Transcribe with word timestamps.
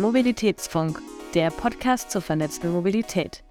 Mobilitätsfunk, 0.00 0.98
der 1.34 1.50
Podcast 1.50 2.10
zur 2.10 2.22
vernetzten 2.22 2.72
Mobilität. 2.72 3.44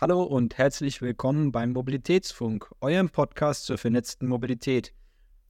Hallo 0.00 0.22
und 0.22 0.56
herzlich 0.56 1.02
willkommen 1.02 1.52
beim 1.52 1.72
Mobilitätsfunk, 1.72 2.70
eurem 2.80 3.10
Podcast 3.10 3.66
zur 3.66 3.76
vernetzten 3.76 4.28
Mobilität. 4.28 4.94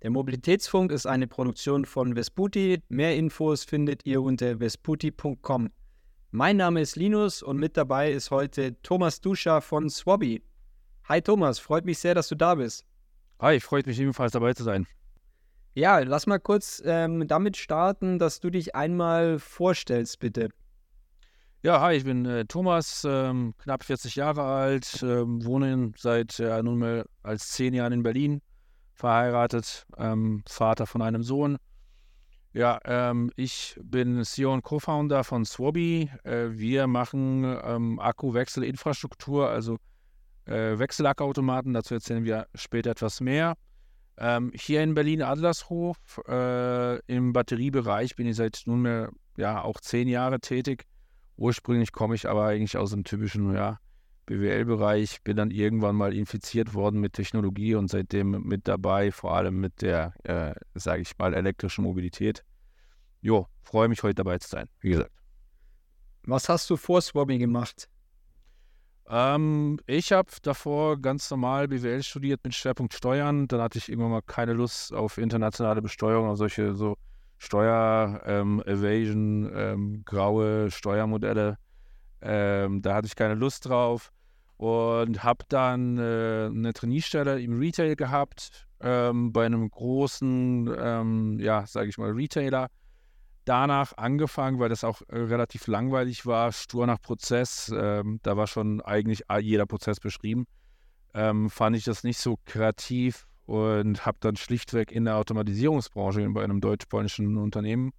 Der 0.03 0.11
Mobilitätsfunk 0.11 0.93
ist 0.93 1.07
eine 1.07 1.27
Produktion 1.27 1.85
von 1.85 2.15
Vesputi. 2.15 2.81
Mehr 2.89 3.17
Infos 3.17 3.65
findet 3.65 4.07
ihr 4.07 4.23
unter 4.23 4.61
vesputi.com. 4.61 5.71
Mein 6.31 6.57
Name 6.57 6.83
ist 6.83 6.95
Linus 6.95 7.43
und 7.43 7.57
mit 7.59 7.77
dabei 7.77 8.13
ist 8.13 8.31
heute 8.31 8.81
Thomas 8.83 9.21
Duscher 9.21 9.61
von 9.61 9.91
Swabby. 9.91 10.41
Hi 11.09 11.21
Thomas, 11.21 11.59
freut 11.59 11.85
mich 11.85 11.99
sehr, 11.99 12.15
dass 12.15 12.29
du 12.29 12.37
da 12.37 12.55
bist. 12.55 12.85
Hi, 13.41 13.59
freut 13.59 13.89
mich 13.89 13.99
ebenfalls 13.99 14.31
dabei 14.31 14.55
zu 14.55 14.63
sein. 14.63 14.87
Ja, 15.75 15.99
lass 15.99 16.29
mal 16.29 16.39
kurz 16.39 16.81
ähm, 16.85 17.27
damit 17.27 17.57
starten, 17.57 18.21
dass 18.21 18.39
du 18.39 18.51
dich 18.51 18.77
einmal 18.77 19.41
vorstellst, 19.41 20.21
bitte. 20.21 20.51
Ja, 21.65 21.81
hi, 21.81 21.97
ich 21.97 22.05
bin 22.05 22.25
äh, 22.25 22.45
Thomas, 22.45 23.05
ähm, 23.05 23.53
knapp 23.59 23.83
40 23.83 24.15
Jahre 24.15 24.43
alt, 24.43 25.03
ähm, 25.03 25.45
wohne 25.45 25.91
seit 25.97 26.39
äh, 26.39 26.63
nunmehr 26.63 27.05
als 27.25 27.49
zehn 27.49 27.75
Jahren 27.75 27.93
in 27.93 28.03
Berlin, 28.05 28.43
verheiratet, 28.99 29.87
ähm, 29.97 30.43
Vater 30.47 30.87
von 30.87 31.03
einem 31.03 31.23
Sohn. 31.23 31.57
Ja, 32.53 32.79
ähm, 32.85 33.31
ich 33.37 33.79
bin 33.83 34.25
CEO 34.25 34.53
und 34.53 34.63
Co-Founder 34.63 35.23
von 35.23 35.45
Swabi. 35.45 36.11
Äh, 36.25 36.49
wir 36.51 36.87
machen 36.87 37.45
ähm, 37.63 38.01
Akkuwechselinfrastruktur, 38.01 39.49
also 39.49 39.77
äh, 40.47 40.79
Wechselakkuautomaten. 40.79 41.75
Dazu 41.75 41.95
erzählen 41.95 42.25
wir 42.25 42.47
später 42.55 42.91
etwas 42.91 43.21
mehr. 43.21 43.55
Ähm, 44.17 44.51
hier 44.55 44.83
in 44.83 44.95
Berlin-Adlershof 44.95 46.21
äh, 46.27 46.99
im 47.07 47.33
Batteriebereich 47.33 48.17
bin 48.17 48.27
ich 48.27 48.37
seit 48.37 48.63
nunmehr 48.67 49.11
ja 49.37 49.63
auch 49.63 49.81
zehn 49.81 50.09
Jahre 50.09 50.41
tätig 50.41 50.87
Ursprünglich 51.39 51.93
komme 51.93 52.17
ich 52.17 52.29
aber 52.29 52.47
eigentlich 52.47 52.77
aus 52.77 52.91
dem 52.91 53.05
typischen 53.05 53.55
ja, 53.55 53.79
BWL-Bereich, 54.29 55.23
bin 55.23 55.37
dann 55.37 55.51
irgendwann 55.51 55.97
mal 55.97 56.15
infiziert 56.15 56.75
worden 56.75 57.01
mit 57.01 57.15
Technologie 57.15 57.75
und 57.75 57.89
seitdem 57.89 58.43
mit 58.43 58.69
dabei, 58.69 59.11
vor 59.11 59.35
allem 59.35 59.59
mit 59.59 59.83
der, 59.83 60.13
äh, 60.25 60.55
sage 60.75 61.03
ich 61.03 61.17
mal, 61.19 61.35
elektrischen 61.35 61.85
Mobilität. 61.85 62.45
Jo, 63.21 63.47
freue 63.63 63.89
mich 63.89 64.03
heute 64.03 64.17
dabei 64.17 64.39
zu 64.39 64.49
sein, 64.49 64.69
wie 64.81 64.91
gesagt. 64.91 65.13
Was 66.25 66.49
hast 66.49 66.69
du 66.69 66.77
vor 66.77 67.01
Swabby 67.01 67.39
gemacht? 67.39 67.89
Ähm, 69.09 69.81
ich 69.87 70.13
habe 70.13 70.31
davor 70.43 71.01
ganz 71.01 71.31
normal 71.31 71.69
BWL 71.69 72.03
studiert 72.03 72.41
mit 72.45 72.55
Schwerpunkt 72.55 72.93
Steuern. 72.93 73.49
Dann 73.49 73.63
hatte 73.63 73.79
ich 73.79 73.89
irgendwann 73.89 74.11
mal 74.11 74.23
keine 74.23 74.53
Lust 74.53 74.93
auf 74.93 75.17
internationale 75.17 75.81
Besteuerung, 75.81 76.29
auf 76.29 76.37
solche 76.37 76.75
so 76.75 76.99
Steuer-Evasion, 77.39 79.47
ähm, 79.47 79.53
ähm, 79.55 80.03
graue 80.05 80.71
Steuermodelle. 80.71 81.57
Ähm, 82.21 82.83
da 82.83 82.95
hatte 82.95 83.07
ich 83.07 83.17
keine 83.17 83.35
Lust 83.35 83.67
drauf 83.67 84.13
und 84.59 85.23
habe 85.23 85.45
dann 85.49 85.99
äh, 85.99 86.51
eine 86.53 86.73
Trainiestelle 86.73 87.41
im 87.41 87.59
Retail 87.59 87.95
gehabt, 87.95 88.67
ähm, 88.81 89.33
bei 89.33 89.47
einem 89.47 89.71
großen, 89.71 90.71
ähm, 90.79 91.39
ja, 91.41 91.65
sage 91.67 91.89
ich 91.89 91.97
mal, 91.97 92.11
Retailer. 92.11 92.69
Danach 93.45 93.97
angefangen, 93.97 94.59
weil 94.59 94.69
das 94.69 94.85
auch 94.85 95.01
äh, 95.09 95.17
relativ 95.17 95.69
langweilig 95.69 96.27
war, 96.27 96.53
stur 96.53 96.87
nach 96.87 97.01
Prozess. 97.01 97.73
Ähm, 97.75 98.19
da 98.23 98.37
war 98.37 98.47
schon 98.47 98.81
eigentlich 98.83 99.23
jeder 99.41 99.65
Prozess 99.67 100.01
beschrieben. 100.01 100.47
fand 101.13 101.75
ich 101.75 101.85
das 101.85 102.05
nicht 102.05 102.19
so 102.19 102.39
kreativ 102.45 103.27
und 103.47 104.05
habe 104.05 104.19
dann 104.21 104.37
schlichtweg 104.37 104.93
in 104.93 105.07
der 105.07 105.17
Automatisierungsbranche 105.17 106.29
bei 106.29 106.45
einem 106.45 106.61
deutsch-polnischen 106.61 107.39
Unternehmen 107.39 107.93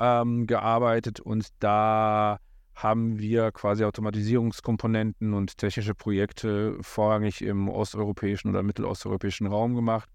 ähm, 0.00 0.46
gearbeitet 0.46 1.20
und 1.20 1.48
da 1.60 2.38
haben 2.74 3.18
wir 3.18 3.52
quasi 3.52 3.84
Automatisierungskomponenten 3.84 5.32
und 5.32 5.56
technische 5.58 5.94
Projekte 5.94 6.76
vorrangig 6.80 7.42
im 7.42 7.68
osteuropäischen 7.68 8.50
oder 8.50 8.62
mittelosteuropäischen 8.62 9.46
Raum 9.46 9.74
gemacht. 9.74 10.08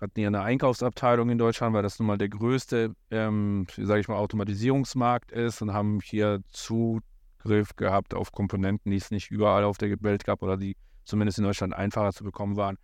Hatten 0.00 0.12
hier 0.16 0.26
eine 0.26 0.42
Einkaufsabteilung 0.42 1.30
in 1.30 1.38
Deutschland, 1.38 1.74
weil 1.74 1.82
das 1.82 1.98
nun 1.98 2.06
mal 2.06 2.18
der 2.18 2.28
größte, 2.28 2.94
ähm, 3.10 3.66
sage 3.76 4.00
ich 4.00 4.08
mal, 4.08 4.16
Automatisierungsmarkt 4.16 5.32
ist 5.32 5.62
und 5.62 5.72
haben 5.72 6.00
hier 6.02 6.42
Zugriff 6.50 7.74
gehabt 7.76 8.14
auf 8.14 8.30
Komponenten, 8.30 8.90
die 8.90 8.98
es 8.98 9.10
nicht 9.10 9.30
überall 9.30 9.64
auf 9.64 9.78
der 9.78 9.96
Welt 10.02 10.24
gab 10.24 10.42
oder 10.42 10.58
die 10.58 10.76
zumindest 11.04 11.38
in 11.38 11.44
Deutschland 11.44 11.72
einfacher 11.72 12.12
zu 12.12 12.24
bekommen 12.24 12.56
waren. 12.56 12.76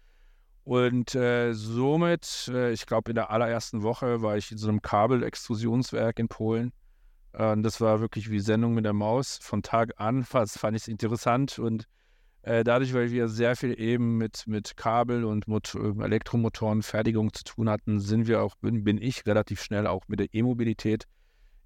Und 0.65 1.15
äh, 1.15 1.53
somit, 1.53 2.51
äh, 2.53 2.73
ich 2.73 2.87
glaube, 2.87 3.11
in 3.11 3.17
der 3.17 3.31
allerersten 3.31 3.83
Woche 3.83 4.23
war 4.23 4.37
ich 4.37 4.53
in 4.53 4.59
so 4.59 4.69
einem 4.69 4.81
Kabelextrusionswerk 4.81 6.19
in 6.19 6.29
Polen. 6.29 6.73
Äh, 7.33 7.57
das 7.59 7.81
war 7.81 8.01
wirklich 8.01 8.31
wie 8.31 8.41
Sendung 8.41 8.75
mit 8.75 8.85
der 8.85 8.93
Maus. 8.93 9.39
Von 9.43 9.63
Tag 9.63 9.93
an 9.97 10.25
fand, 10.25 10.49
ich 10.49 10.83
es 10.83 10.89
interessant 10.89 11.59
und 11.59 11.87
äh, 12.43 12.65
dadurch, 12.65 12.93
weil 12.93 13.11
wir 13.13 13.29
sehr 13.29 13.55
viel 13.55 13.79
eben 13.81 14.19
mit, 14.19 14.47
mit 14.47 14.77
Kabel 14.77 15.25
und 15.25 15.47
Mot 15.47 15.75
Elektromotoren, 15.75 16.83
Fertigung 16.83 17.33
zu 17.33 17.45
tun 17.45 17.71
hatten, 17.71 18.01
sind 18.01 18.27
wir 18.27 18.43
auch, 18.43 18.57
bin, 18.57 18.83
bin 18.83 19.01
ich 19.01 19.25
relativ 19.27 19.63
schnell 19.63 19.87
auch 19.87 20.03
mit 20.09 20.19
der 20.19 20.27
E-Mobilität 20.33 21.05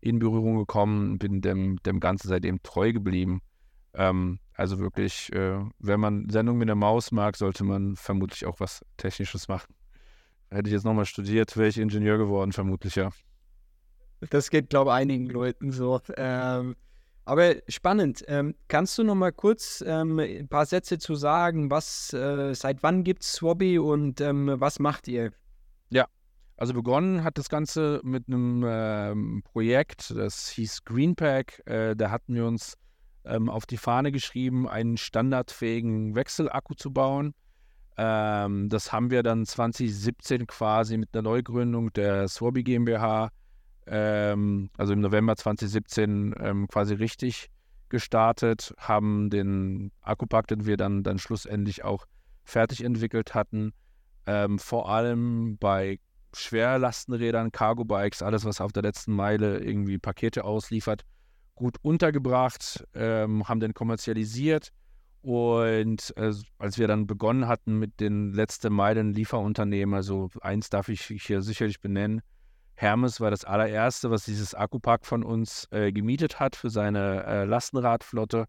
in 0.00 0.18
Berührung 0.18 0.58
gekommen, 0.58 1.18
bin 1.18 1.40
dem, 1.40 1.82
dem 1.82 1.98
Ganzen 1.98 2.28
seitdem 2.28 2.62
treu 2.62 2.92
geblieben. 2.92 3.40
Ähm, 3.94 4.38
also 4.52 4.78
wirklich, 4.78 5.32
äh, 5.32 5.58
wenn 5.78 6.00
man 6.00 6.28
Sendung 6.28 6.58
mit 6.58 6.68
der 6.68 6.76
Maus 6.76 7.10
mag, 7.10 7.36
sollte 7.36 7.64
man 7.64 7.96
vermutlich 7.96 8.44
auch 8.44 8.60
was 8.60 8.84
Technisches 8.98 9.48
machen. 9.48 9.74
Hätte 10.50 10.68
ich 10.68 10.74
jetzt 10.74 10.84
nochmal 10.84 11.06
studiert, 11.06 11.56
wäre 11.56 11.68
ich 11.68 11.78
Ingenieur 11.78 12.18
geworden, 12.18 12.52
vermutlich 12.52 12.96
ja. 12.96 13.10
Das 14.30 14.50
geht, 14.50 14.70
glaube 14.70 14.90
ich, 14.90 14.96
einigen 14.96 15.26
Leuten 15.26 15.72
so. 15.72 16.00
Ähm, 16.16 16.76
aber 17.26 17.56
spannend. 17.68 18.24
Ähm, 18.28 18.54
kannst 18.68 18.96
du 18.98 19.02
noch 19.02 19.16
mal 19.16 19.32
kurz 19.32 19.82
ähm, 19.84 20.20
ein 20.20 20.48
paar 20.48 20.64
Sätze 20.64 20.98
zu 20.98 21.16
sagen, 21.16 21.70
was, 21.70 22.12
äh, 22.12 22.54
seit 22.54 22.84
wann 22.84 23.02
gibt 23.02 23.24
es 23.24 23.32
Swabby 23.32 23.80
und 23.80 24.20
ähm, 24.20 24.54
was 24.54 24.78
macht 24.78 25.08
ihr? 25.08 25.32
Ja, 25.90 26.06
also 26.56 26.72
begonnen 26.72 27.24
hat 27.24 27.36
das 27.36 27.48
Ganze 27.48 28.00
mit 28.04 28.28
einem 28.28 28.64
ähm, 28.64 29.42
Projekt, 29.42 30.14
das 30.16 30.48
hieß 30.50 30.84
Greenpack. 30.84 31.62
Äh, 31.66 31.96
da 31.96 32.12
hatten 32.12 32.32
wir 32.32 32.46
uns 32.46 32.74
ähm, 33.24 33.50
auf 33.50 33.66
die 33.66 33.76
Fahne 33.76 34.12
geschrieben, 34.12 34.68
einen 34.68 34.96
standardfähigen 34.96 36.14
Wechselakku 36.14 36.74
zu 36.74 36.92
bauen. 36.92 37.34
Das 37.98 38.92
haben 38.92 39.10
wir 39.10 39.22
dann 39.22 39.46
2017 39.46 40.46
quasi 40.46 40.98
mit 40.98 41.14
einer 41.14 41.22
Neugründung 41.22 41.90
der 41.94 42.28
Swabi 42.28 42.62
GmbH, 42.62 43.30
ähm, 43.86 44.70
also 44.76 44.92
im 44.92 45.00
November 45.00 45.36
2017 45.36 46.34
ähm, 46.40 46.68
quasi 46.68 46.94
richtig 46.94 47.50
gestartet, 47.88 48.74
haben 48.78 49.30
den 49.30 49.92
Akkupack, 50.00 50.48
den 50.48 50.66
wir 50.66 50.76
dann, 50.76 51.02
dann 51.02 51.18
schlussendlich 51.18 51.84
auch 51.84 52.06
fertig 52.44 52.82
entwickelt 52.82 53.34
hatten, 53.34 53.72
ähm, 54.26 54.58
vor 54.58 54.88
allem 54.90 55.56
bei 55.58 55.98
Schwerlastenrädern, 56.34 57.52
Cargo-Bikes, 57.52 58.22
alles, 58.22 58.44
was 58.44 58.60
auf 58.60 58.72
der 58.72 58.82
letzten 58.82 59.12
Meile 59.12 59.58
irgendwie 59.58 59.98
Pakete 59.98 60.44
ausliefert, 60.44 61.02
gut 61.54 61.76
untergebracht, 61.82 62.84
ähm, 62.94 63.48
haben 63.48 63.60
den 63.60 63.74
kommerzialisiert. 63.74 64.70
Und 65.22 66.16
äh, 66.16 66.32
als 66.58 66.78
wir 66.78 66.86
dann 66.86 67.06
begonnen 67.06 67.48
hatten 67.48 67.78
mit 67.78 67.98
den 68.00 68.32
letzten 68.32 68.72
Meilen 68.72 69.12
Lieferunternehmen, 69.12 69.94
also 69.94 70.30
eins 70.40 70.70
darf 70.70 70.88
ich 70.88 71.02
hier 71.02 71.42
sicherlich 71.42 71.80
benennen, 71.80 72.20
Hermes 72.76 73.20
war 73.20 73.30
das 73.30 73.44
allererste, 73.44 74.10
was 74.10 74.24
dieses 74.24 74.54
Akkupack 74.54 75.06
von 75.06 75.24
uns 75.24 75.66
äh, 75.70 75.92
gemietet 75.92 76.38
hat 76.38 76.56
für 76.56 76.68
seine 76.68 77.24
äh, 77.24 77.44
Lastenradflotte, 77.44 78.46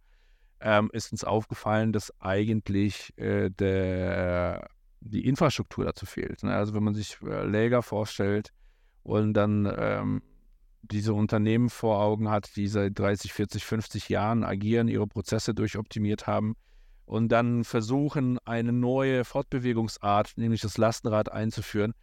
ähm, 0.59 0.89
ist 0.91 1.13
uns 1.13 1.24
aufgefallen, 1.24 1.94
dass 1.94 2.13
eigentlich 2.19 3.18
äh, 3.18 3.50
der, 3.50 4.68
die 5.00 5.25
Infrastruktur 5.25 5.85
dazu 5.85 6.06
fehlt. 6.06 6.44
Ne? 6.44 6.53
Also 6.53 6.74
wenn 6.74 6.83
man 6.83 6.94
sich 6.94 7.18
äh, 7.21 7.45
Läger 7.45 7.81
vorstellt 7.81 8.51
und 9.03 9.33
dann 9.33 9.74
ähm, 9.77 10.21
diese 10.81 11.13
Unternehmen 11.13 11.69
vor 11.69 12.01
Augen 12.01 12.30
hat, 12.30 12.56
die 12.57 12.68
seit 12.68 13.00
30, 13.00 13.31
40, 13.31 13.63
50 13.63 14.09
Jahren 14.09 14.44
agieren, 14.44 14.89
ihre 14.89 15.07
Prozesse 15.07 15.53
durchoptimiert 15.53 16.27
haben 16.27 16.56
und 17.06 17.30
dann 17.30 17.63
versuchen, 17.63 18.39
eine 18.39 18.73
neue 18.73 19.23
Fortbewegungsart, 19.23 20.33
nämlich 20.35 20.62
das 20.62 20.77
Lastenrad, 20.77 21.31
einzuführen, 21.31 21.94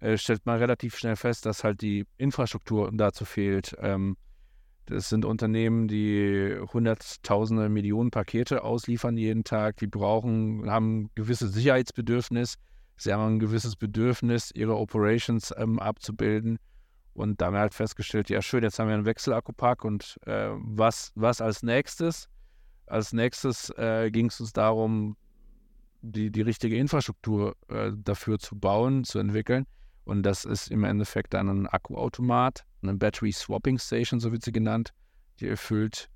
äh, 0.00 0.16
stellt 0.16 0.46
man 0.46 0.58
relativ 0.58 0.96
schnell 0.96 1.16
fest, 1.16 1.46
dass 1.46 1.64
halt 1.64 1.82
die 1.82 2.06
Infrastruktur 2.16 2.90
dazu 2.92 3.24
fehlt. 3.24 3.76
Ähm, 3.80 4.16
das 4.86 5.08
sind 5.08 5.24
Unternehmen, 5.24 5.86
die 5.86 6.58
hunderttausende 6.72 7.68
Millionen 7.68 8.10
Pakete 8.10 8.64
ausliefern 8.64 9.16
jeden 9.16 9.44
Tag. 9.44 9.76
Die 9.76 9.86
brauchen, 9.86 10.68
haben 10.68 11.02
ein 11.02 11.10
gewisses 11.14 11.52
Sicherheitsbedürfnis. 11.52 12.56
Sie 12.96 13.12
haben 13.12 13.34
ein 13.34 13.38
gewisses 13.38 13.76
Bedürfnis, 13.76 14.50
ihre 14.52 14.76
Operations 14.76 15.54
ähm, 15.56 15.78
abzubilden. 15.78 16.58
Und 17.14 17.40
da 17.40 17.46
haben 17.46 17.54
wir 17.54 17.60
halt 17.60 17.74
festgestellt, 17.74 18.30
ja 18.30 18.42
schön, 18.42 18.62
jetzt 18.62 18.78
haben 18.78 18.88
wir 18.88 18.94
einen 18.94 19.04
Wechselakkupack 19.04 19.84
und 19.84 20.16
äh, 20.26 20.50
was, 20.54 21.12
was 21.14 21.40
als 21.40 21.62
nächstes? 21.62 22.28
Als 22.86 23.12
nächstes 23.12 23.70
äh, 23.76 24.10
ging 24.10 24.26
es 24.26 24.40
uns 24.40 24.52
darum, 24.52 25.16
die, 26.02 26.30
die 26.30 26.42
richtige 26.42 26.76
Infrastruktur 26.76 27.56
äh, 27.68 27.92
dafür 27.96 28.38
zu 28.38 28.58
bauen, 28.58 29.04
zu 29.04 29.18
entwickeln. 29.18 29.66
Und 30.04 30.22
das 30.22 30.44
ist 30.44 30.70
im 30.70 30.84
Endeffekt 30.84 31.34
dann 31.34 31.48
ein 31.48 31.66
Akkuautomat, 31.66 32.64
eine 32.82 32.94
Battery 32.94 33.32
Swapping 33.32 33.78
Station, 33.78 34.20
so 34.20 34.32
wird 34.32 34.42
sie 34.42 34.52
genannt. 34.52 34.92
Die 35.38 35.48
erfüllt 35.48 36.08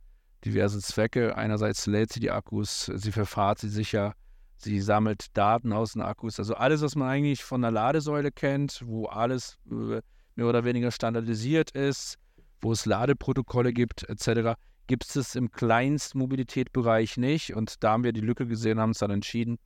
diverse 0.44 0.80
Zwecke. 0.80 1.36
Einerseits 1.36 1.86
lädt 1.86 2.12
sie 2.12 2.20
die 2.20 2.30
Akkus, 2.30 2.90
sie 2.94 3.12
verfahrt 3.12 3.58
sie 3.58 3.68
sicher, 3.68 4.14
sie 4.56 4.80
sammelt 4.80 5.26
Daten 5.36 5.72
aus 5.72 5.92
den 5.92 6.02
Akkus. 6.02 6.38
Also 6.38 6.54
alles, 6.54 6.82
was 6.82 6.96
man 6.96 7.08
eigentlich 7.08 7.44
von 7.44 7.62
der 7.62 7.70
Ladesäule 7.70 8.30
kennt, 8.30 8.82
wo 8.84 9.06
alles 9.06 9.58
äh, 9.70 10.00
mehr 10.34 10.46
oder 10.46 10.64
weniger 10.64 10.90
standardisiert 10.90 11.70
ist, 11.70 12.18
wo 12.60 12.72
es 12.72 12.86
Ladeprotokolle 12.86 13.72
gibt, 13.72 14.08
etc., 14.08 14.58
gibt 14.86 15.16
es 15.16 15.34
im 15.34 15.50
Kleinstmobilitätbereich 15.50 17.16
nicht. 17.16 17.54
Und 17.54 17.82
da 17.82 17.92
haben 17.92 18.04
wir 18.04 18.12
die 18.12 18.20
Lücke 18.20 18.46
gesehen, 18.46 18.78
haben 18.78 18.90
uns 18.90 18.98
dann 18.98 19.10
entschieden, 19.10 19.58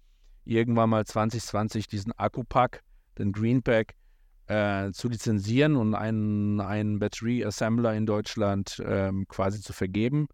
irgendwann 0.44 0.90
mal 0.90 1.04
2020 1.04 1.88
diesen 1.88 2.12
Akkupack, 2.12 2.82
den 3.18 3.32
Greenpack, 3.32 3.94
äh, 4.48 4.92
zu 4.92 5.08
lizenzieren 5.08 5.76
und 5.76 5.94
einen, 5.94 6.60
einen 6.60 6.98
Battery 6.98 7.44
Assembler 7.44 7.94
in 7.94 8.06
Deutschland 8.06 8.82
ähm, 8.84 9.26
quasi 9.28 9.60
zu 9.60 9.72
vergeben 9.72 10.26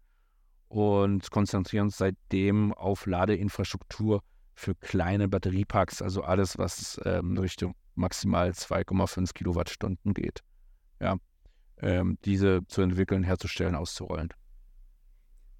und 0.69 1.29
konzentrieren 1.31 1.87
uns 1.87 1.97
seitdem 1.97 2.73
auf 2.73 3.05
Ladeinfrastruktur 3.05 4.21
für 4.53 4.73
kleine 4.75 5.27
Batteriepacks, 5.27 6.01
also 6.01 6.23
alles, 6.23 6.57
was 6.57 6.99
ähm, 7.03 7.37
Richtung 7.37 7.75
maximal 7.95 8.51
2,5 8.51 9.33
Kilowattstunden 9.33 10.13
geht. 10.13 10.39
Ja, 11.01 11.17
ähm, 11.81 12.17
diese 12.23 12.65
zu 12.67 12.81
entwickeln, 12.81 13.23
herzustellen, 13.23 13.75
auszurollen. 13.75 14.29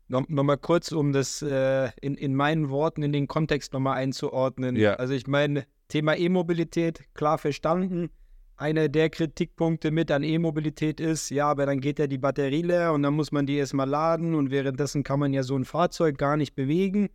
Nochmal 0.08 0.58
kurz, 0.58 0.92
um 0.92 1.14
das 1.14 1.42
äh, 1.42 1.90
in, 2.00 2.16
in 2.16 2.36
meinen 2.36 2.70
Worten 2.70 3.02
in 3.02 3.12
den 3.12 3.28
Kontext 3.28 3.74
nochmal 3.74 3.98
einzuordnen. 3.98 4.76
Ja. 4.76 4.94
Also 4.94 5.14
ich 5.14 5.26
meine, 5.28 5.66
Thema 5.88 6.16
E-Mobilität, 6.16 7.04
klar 7.16 7.38
verstanden. 7.38 8.12
Einer 8.58 8.88
der 8.88 9.10
Kritikpunkte 9.10 9.92
mit 9.92 10.10
an 10.12 10.24
E-Mobilität 10.24 11.02
ist, 11.02 11.30
ja, 11.30 11.48
aber 11.48 11.66
dann 11.66 11.82
geht 11.82 12.00
ja 12.00 12.08
die 12.08 12.18
Batterie 12.18 12.62
leer 12.62 12.94
und 12.94 13.04
dann 13.04 13.14
muss 13.14 13.34
man 13.34 13.46
die 13.46 13.58
erstmal 13.58 13.90
laden 13.90 14.34
und 14.34 14.50
währenddessen 14.50 15.04
kann 15.04 15.20
man 15.20 15.34
ja 15.34 15.44
so 15.44 15.58
ein 15.58 15.66
Fahrzeug 15.66 16.18
gar 16.18 16.38
nicht 16.38 16.56
bewegen. 16.56 17.10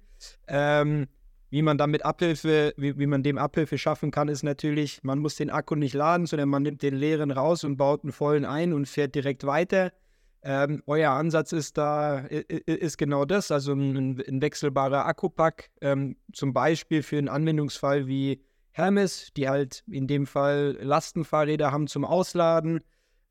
Ähm, 0.47 1.07
wie 1.49 1.63
man 1.63 1.79
damit 1.79 2.05
Abhilfe, 2.05 2.75
wie, 2.77 2.99
wie 2.99 3.07
man 3.07 3.23
dem 3.23 3.39
Abhilfe 3.39 3.79
schaffen 3.79 4.11
kann, 4.11 4.29
ist 4.29 4.43
natürlich, 4.43 5.03
man 5.03 5.19
muss 5.19 5.37
den 5.37 5.49
Akku 5.51 5.75
nicht 5.77 5.95
laden, 5.95 6.27
sondern 6.27 6.51
man 6.51 6.63
nimmt 6.63 6.83
den 6.83 6.95
leeren 6.95 7.31
raus 7.31 7.65
und 7.65 7.77
baut 7.77 8.05
einen 8.05 8.13
vollen 8.13 8.45
ein 8.45 8.73
und 8.75 8.87
fährt 8.87 9.15
direkt 9.15 9.45
weiter. 9.47 9.93
Ähm, 10.43 10.83
euer 10.87 11.11
Ansatz 11.11 11.53
ist 11.53 11.77
da, 11.77 12.19
ist 12.21 12.99
genau 12.99 13.25
das, 13.25 13.51
also 13.51 13.73
ein, 13.73 14.23
ein 14.27 14.43
wechselbarer 14.43 15.07
Akkupack, 15.07 15.71
ähm, 15.81 16.17
zum 16.33 16.53
Beispiel 16.53 17.03
für 17.03 17.19
einen 17.19 17.29
Anwendungsfall 17.29 18.07
wie 18.07 18.43
Hermes, 18.73 19.33
die 19.37 19.49
halt 19.49 19.83
in 19.91 20.07
dem 20.07 20.27
Fall 20.27 20.79
Lastenfahrräder 20.81 21.73
haben 21.73 21.87
zum 21.87 22.05
Ausladen, 22.05 22.81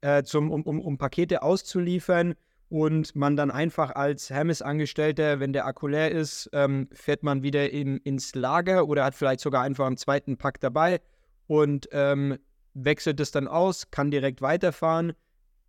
äh, 0.01 0.24
zum, 0.24 0.51
um, 0.51 0.63
um, 0.63 0.81
um 0.81 0.97
Pakete 0.97 1.41
auszuliefern 1.41 2.36
und 2.69 3.15
man 3.15 3.36
dann 3.36 3.50
einfach 3.50 3.91
als 3.95 4.30
Hermes-Angestellter, 4.30 5.39
wenn 5.39 5.53
der 5.53 5.65
Akku 5.65 5.88
leer 5.88 6.12
ist, 6.12 6.50
ähm, 6.53 6.88
fährt 6.94 7.24
man 7.24 7.41
wieder 7.41 7.71
in, 7.71 7.97
ins 7.97 8.36
Lager 8.36 8.88
oder 8.88 9.03
hat 9.06 9.15
vielleicht 9.15 9.39
sogar 9.39 9.63
einfach 9.63 9.88
einen 9.88 9.97
zweiten 9.97 10.38
Pack 10.38 10.59
dabei 10.59 11.01
und 11.47 11.89
ähm, 11.91 12.38
wechselt 12.75 13.19
es 13.19 13.31
dann 13.31 13.47
aus, 13.47 13.89
kann 13.91 14.12
direkt 14.12 14.41
weiterfahren. 14.41 15.13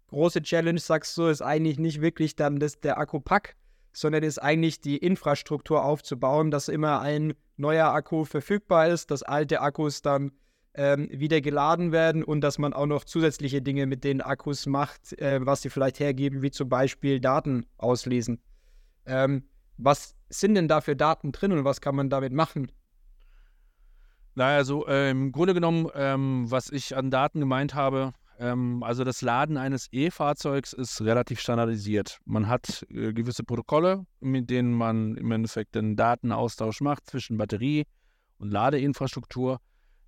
Große 0.08 0.42
Challenge, 0.42 0.78
sagst 0.78 1.16
du, 1.16 1.26
ist 1.26 1.40
eigentlich 1.40 1.78
nicht 1.78 2.00
wirklich 2.00 2.36
dann 2.36 2.58
das, 2.58 2.80
der 2.80 2.98
Akku-Pack, 2.98 3.56
sondern 3.92 4.22
ist 4.22 4.38
eigentlich 4.38 4.80
die 4.80 4.96
Infrastruktur 4.96 5.84
aufzubauen, 5.84 6.50
dass 6.50 6.68
immer 6.68 7.00
ein 7.00 7.34
neuer 7.56 7.92
Akku 7.92 8.24
verfügbar 8.24 8.88
ist, 8.88 9.10
dass 9.10 9.22
alte 9.22 9.60
Akkus 9.60 10.02
dann 10.02 10.32
ähm, 10.74 11.08
wieder 11.12 11.40
geladen 11.40 11.92
werden 11.92 12.22
und 12.22 12.40
dass 12.42 12.58
man 12.58 12.72
auch 12.72 12.86
noch 12.86 13.04
zusätzliche 13.04 13.60
Dinge 13.60 13.86
mit 13.86 14.04
den 14.04 14.20
Akkus 14.20 14.66
macht, 14.66 15.18
äh, 15.20 15.44
was 15.44 15.62
sie 15.62 15.70
vielleicht 15.70 16.00
hergeben, 16.00 16.42
wie 16.42 16.50
zum 16.50 16.68
Beispiel 16.68 17.20
Daten 17.20 17.66
auslesen. 17.76 18.40
Ähm, 19.06 19.44
was 19.76 20.14
sind 20.28 20.54
denn 20.54 20.68
da 20.68 20.80
für 20.80 20.94
Daten 20.94 21.32
drin 21.32 21.52
und 21.52 21.64
was 21.64 21.80
kann 21.80 21.96
man 21.96 22.10
damit 22.10 22.32
machen? 22.32 22.70
Naja, 24.34 24.62
so 24.62 24.86
äh, 24.86 25.10
im 25.10 25.32
Grunde 25.32 25.54
genommen, 25.54 25.88
ähm, 25.94 26.44
was 26.48 26.70
ich 26.70 26.96
an 26.96 27.10
Daten 27.10 27.40
gemeint 27.40 27.74
habe, 27.74 28.12
ähm, 28.40 28.82
also 28.82 29.04
das 29.04 29.20
Laden 29.20 29.58
eines 29.58 29.88
E-Fahrzeugs 29.92 30.72
ist 30.72 31.02
relativ 31.02 31.40
standardisiert. 31.40 32.18
Man 32.24 32.48
hat 32.48 32.86
äh, 32.88 33.12
gewisse 33.12 33.44
Protokolle, 33.44 34.06
mit 34.20 34.48
denen 34.48 34.72
man 34.72 35.14
im 35.16 35.30
Endeffekt 35.30 35.74
den 35.74 35.94
Datenaustausch 35.94 36.80
macht 36.80 37.06
zwischen 37.06 37.36
Batterie 37.36 37.84
und 38.38 38.50
Ladeinfrastruktur. 38.50 39.60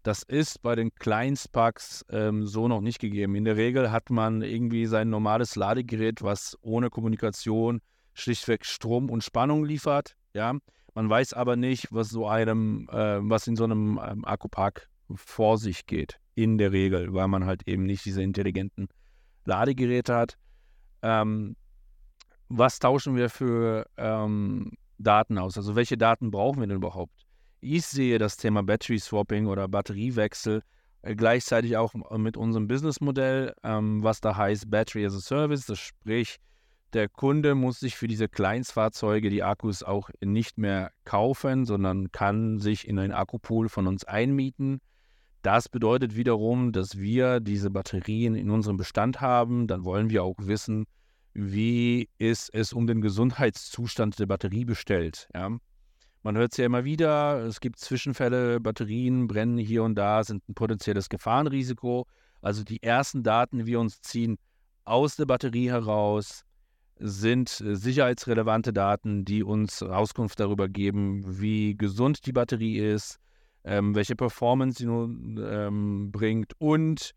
Das 0.02 0.22
ist 0.22 0.62
bei 0.62 0.74
den 0.74 0.94
Kleinstpacks 0.94 2.06
ähm, 2.08 2.46
so 2.46 2.68
noch 2.68 2.80
nicht 2.80 2.98
gegeben. 3.00 3.34
In 3.34 3.44
der 3.44 3.56
Regel 3.56 3.92
hat 3.92 4.08
man 4.08 4.40
irgendwie 4.40 4.86
sein 4.86 5.10
normales 5.10 5.54
Ladegerät, 5.54 6.22
was 6.22 6.58
ohne 6.62 6.88
Kommunikation 6.88 7.82
schlichtweg 8.14 8.64
Strom 8.64 9.10
und 9.10 9.22
Spannung 9.22 9.64
liefert. 9.64 10.16
Ja, 10.34 10.54
man 10.94 11.08
weiß 11.08 11.34
aber 11.34 11.56
nicht, 11.56 11.88
was 11.92 12.08
so 12.08 12.26
einem, 12.26 12.88
äh, 12.90 13.18
was 13.20 13.46
in 13.46 13.56
so 13.56 13.64
einem 13.64 14.00
ähm, 14.02 14.24
Akkupack 14.24 14.88
vor 15.14 15.58
sich 15.58 15.86
geht. 15.86 16.18
In 16.34 16.58
der 16.58 16.72
Regel, 16.72 17.12
weil 17.12 17.28
man 17.28 17.44
halt 17.44 17.68
eben 17.68 17.84
nicht 17.84 18.04
diese 18.04 18.22
intelligenten 18.22 18.88
Ladegeräte 19.44 20.14
hat. 20.14 20.38
Ähm, 21.02 21.56
was 22.48 22.78
tauschen 22.78 23.16
wir 23.16 23.28
für 23.28 23.86
ähm, 23.96 24.72
Daten 24.98 25.38
aus? 25.38 25.56
Also 25.56 25.74
welche 25.74 25.96
Daten 25.96 26.30
brauchen 26.30 26.60
wir 26.60 26.66
denn 26.66 26.76
überhaupt? 26.76 27.26
Ich 27.60 27.86
sehe 27.86 28.18
das 28.18 28.36
Thema 28.36 28.62
Battery 28.62 28.98
Swapping 28.98 29.46
oder 29.46 29.68
Batteriewechsel 29.68 30.62
äh, 31.02 31.14
gleichzeitig 31.14 31.76
auch 31.76 31.94
mit 32.16 32.36
unserem 32.36 32.68
Businessmodell, 32.68 33.54
ähm, 33.62 34.02
was 34.02 34.20
da 34.20 34.36
heißt 34.36 34.70
Battery 34.70 35.04
as 35.06 35.14
a 35.14 35.20
Service. 35.20 35.66
Das 35.66 35.78
sprich, 35.78 36.38
der 36.92 37.08
Kunde 37.08 37.54
muss 37.54 37.80
sich 37.80 37.96
für 37.96 38.06
diese 38.06 38.28
Kleinstfahrzeuge 38.28 39.30
die 39.30 39.42
Akkus 39.42 39.82
auch 39.82 40.10
nicht 40.20 40.58
mehr 40.58 40.92
kaufen, 41.04 41.64
sondern 41.64 42.12
kann 42.12 42.58
sich 42.58 42.86
in 42.86 42.98
einen 42.98 43.12
Akkupool 43.12 43.68
von 43.68 43.86
uns 43.86 44.04
einmieten. 44.04 44.80
Das 45.42 45.68
bedeutet 45.68 46.16
wiederum, 46.16 46.72
dass 46.72 46.98
wir 46.98 47.40
diese 47.40 47.70
Batterien 47.70 48.34
in 48.36 48.50
unserem 48.50 48.76
Bestand 48.76 49.20
haben. 49.20 49.66
Dann 49.66 49.84
wollen 49.84 50.08
wir 50.08 50.22
auch 50.22 50.36
wissen, 50.38 50.86
wie 51.34 52.08
ist 52.18 52.54
es 52.54 52.72
um 52.72 52.86
den 52.86 53.00
Gesundheitszustand 53.00 54.18
der 54.18 54.26
Batterie 54.26 54.64
bestellt. 54.64 55.28
Ja? 55.34 55.50
Man 56.22 56.36
hört 56.36 56.52
es 56.52 56.58
ja 56.58 56.66
immer 56.66 56.84
wieder, 56.84 57.40
es 57.44 57.58
gibt 57.58 57.80
Zwischenfälle, 57.80 58.60
Batterien 58.60 59.26
brennen 59.26 59.58
hier 59.58 59.82
und 59.82 59.96
da, 59.96 60.22
sind 60.22 60.48
ein 60.48 60.54
potenzielles 60.54 61.08
Gefahrenrisiko. 61.08 62.06
Also 62.40 62.62
die 62.62 62.80
ersten 62.82 63.24
Daten, 63.24 63.58
die 63.58 63.66
wir 63.66 63.80
uns 63.80 64.00
ziehen 64.00 64.38
aus 64.84 65.16
der 65.16 65.26
Batterie 65.26 65.70
heraus, 65.70 66.44
sind 66.98 67.60
äh, 67.60 67.74
sicherheitsrelevante 67.74 68.72
Daten, 68.72 69.24
die 69.24 69.42
uns 69.42 69.82
Auskunft 69.82 70.38
darüber 70.38 70.68
geben, 70.68 71.40
wie 71.40 71.76
gesund 71.76 72.26
die 72.26 72.32
Batterie 72.32 72.78
ist, 72.78 73.18
ähm, 73.64 73.94
welche 73.94 74.16
Performance 74.16 74.78
sie 74.78 74.86
nun 74.86 75.40
ähm, 75.44 76.10
bringt 76.12 76.52
und 76.58 77.12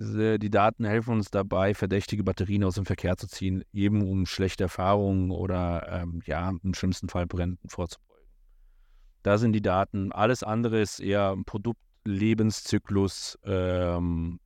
die 0.00 0.50
Daten 0.50 0.84
helfen 0.84 1.14
uns 1.14 1.30
dabei, 1.30 1.72
verdächtige 1.72 2.24
Batterien 2.24 2.64
aus 2.64 2.74
dem 2.74 2.84
Verkehr 2.84 3.16
zu 3.16 3.28
ziehen, 3.28 3.62
eben 3.72 4.02
um 4.02 4.26
schlechte 4.26 4.64
Erfahrungen 4.64 5.30
oder 5.30 5.86
ähm, 5.88 6.20
ja, 6.26 6.52
im 6.62 6.74
schlimmsten 6.74 7.08
Fall 7.08 7.26
Brennen 7.26 7.58
vorzubeugen. 7.66 8.26
Da 9.22 9.38
sind 9.38 9.52
die 9.52 9.62
Daten. 9.62 10.10
Alles 10.12 10.42
andere 10.42 10.80
ist 10.80 10.98
eher 11.00 11.36
Produktlebenszyklus 11.46 13.38
ähm, 13.44 14.40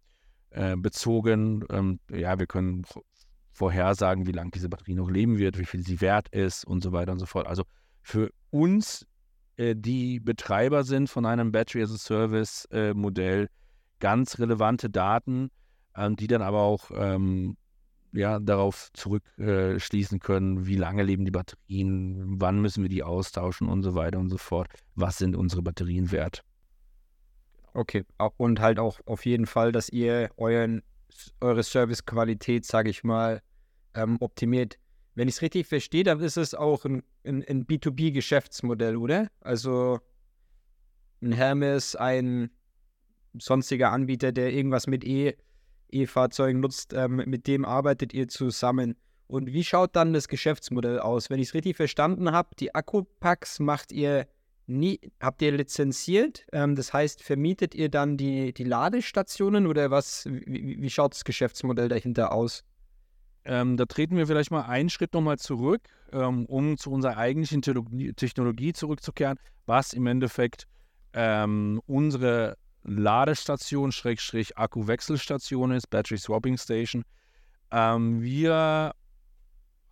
äh, 0.51 0.77
bezogen. 0.77 1.65
Ähm, 1.71 1.99
ja, 2.11 2.39
wir 2.39 2.47
können 2.47 2.85
vorhersagen, 3.53 4.27
wie 4.27 4.33
lange 4.33 4.51
diese 4.53 4.69
Batterie 4.69 4.95
noch 4.95 5.11
leben 5.11 5.39
wird, 5.39 5.59
wie 5.59 5.65
viel 5.65 5.83
sie 5.83 6.01
wert 6.01 6.29
ist 6.29 6.65
und 6.65 6.83
so 6.83 6.93
weiter 6.93 7.13
und 7.13 7.19
so 7.19 7.27
fort. 7.27 7.47
Also 7.47 7.65
für 8.03 8.31
uns, 8.51 9.05
die 9.59 10.21
Betreiber 10.21 10.85
sind 10.85 11.09
von 11.11 11.27
einem 11.27 11.53
Battery 11.53 11.83
as 11.83 11.93
a 11.93 11.99
Service 11.99 12.67
äh, 12.71 12.95
Modell, 12.95 13.49
ganz 13.99 14.39
relevante 14.39 14.89
Daten, 14.89 15.51
ähm, 15.97 16.17
die 16.17 16.29
dann 16.29 16.43
aber 16.43 16.63
auch 16.63 16.91
ähm, 16.95 17.57
ja, 18.13 18.39
darauf 18.39 18.91
zurückschließen 18.95 20.17
äh, 20.17 20.21
können, 20.21 20.67
wie 20.67 20.77
lange 20.77 21.03
leben 21.03 21.25
die 21.25 21.31
Batterien, 21.31 22.41
wann 22.41 22.61
müssen 22.61 22.83
wir 22.83 22.89
die 22.89 23.03
austauschen 23.03 23.69
und 23.69 23.83
so 23.83 23.95
weiter 23.95 24.19
und 24.19 24.31
so 24.31 24.39
fort. 24.39 24.69
Was 24.95 25.19
sind 25.19 25.37
unsere 25.37 25.63
Batterien 25.63 26.11
wert? 26.11 26.43
Okay, 27.75 28.05
und 28.37 28.61
halt 28.61 28.79
auch 28.79 28.99
auf 29.07 29.27
jeden 29.27 29.47
Fall, 29.47 29.73
dass 29.73 29.89
ihr 29.89 30.31
euren, 30.37 30.83
eure 31.41 31.63
Servicequalität, 31.63 32.65
sage 32.65 32.91
ich 32.91 33.05
mal, 33.05 33.43
ähm, 33.95 34.17
optimiert. 34.21 34.79
Wenn 35.19 35.27
ich 35.27 35.35
es 35.35 35.43
richtig 35.43 35.67
verstehe, 35.67 36.05
dann 36.05 36.21
ist 36.21 36.37
es 36.37 36.55
auch 36.55 36.85
ein, 36.85 37.03
ein, 37.25 37.45
ein 37.49 37.67
B2B-Geschäftsmodell, 37.67 38.97
oder? 38.97 39.27
Also 39.41 39.99
ein 41.21 41.33
Hermes, 41.33 41.97
ein 41.97 42.51
sonstiger 43.37 43.91
Anbieter, 43.91 44.31
der 44.31 44.53
irgendwas 44.53 44.87
mit 44.87 45.05
E 45.05 45.35
E-Fahrzeugen 45.91 46.61
nutzt, 46.61 46.93
ähm, 46.93 47.17
mit 47.27 47.49
dem 47.49 47.65
arbeitet 47.65 48.15
ihr 48.15 48.29
zusammen. 48.29 48.95
Und 49.27 49.53
wie 49.53 49.65
schaut 49.65 49.97
dann 49.97 50.13
das 50.13 50.29
Geschäftsmodell 50.29 51.01
aus? 51.01 51.31
Wenn 51.31 51.41
ich 51.41 51.49
es 51.49 51.55
richtig 51.55 51.75
verstanden 51.75 52.31
habe, 52.31 52.51
die 52.57 52.77
Akkupacks 52.77 53.59
macht 53.59 53.91
ihr 53.91 54.29
nie, 54.69 55.01
habt 55.21 55.43
ihr 55.43 55.51
lizenziert? 55.51 56.47
Ähm, 56.53 56.77
das 56.77 56.93
heißt, 56.93 57.25
vermietet 57.25 57.75
ihr 57.75 57.89
dann 57.89 58.19
die, 58.19 58.55
die 58.55 58.63
Ladestationen 58.63 59.67
oder 59.67 59.91
was? 59.91 60.27
Wie, 60.31 60.81
wie 60.81 60.91
schaut 60.91 61.15
das 61.15 61.25
Geschäftsmodell 61.25 61.89
dahinter 61.89 62.31
aus? 62.31 62.63
Ähm, 63.49 63.79
da 63.79 63.87
treten 63.87 64.19
wir 64.19 64.27
vielleicht 64.27 64.51
mal 64.51 64.67
einen 64.67 64.91
Schritt 64.91 65.15
nochmal 65.15 65.39
zurück, 65.39 65.81
ähm, 66.13 66.45
um 66.47 66.77
zu 66.77 66.91
unserer 66.91 67.17
eigentlichen 67.17 67.63
Technologie 67.63 68.73
zurückzukehren, 68.75 69.39
was 69.65 69.95
im 69.95 70.07
Endeffekt 70.07 70.67
ähm, 71.15 71.81
unsere 71.87 72.59
Ladestation, 72.85 73.91
Schrägstrich 73.91 74.59
Akkuwechselstation 74.59 75.73
ist, 75.73 75.89
Battery 75.89 76.19
Swapping 76.19 76.59
Station. 76.59 77.05
Ähm, 77.71 78.21
wir 78.21 78.93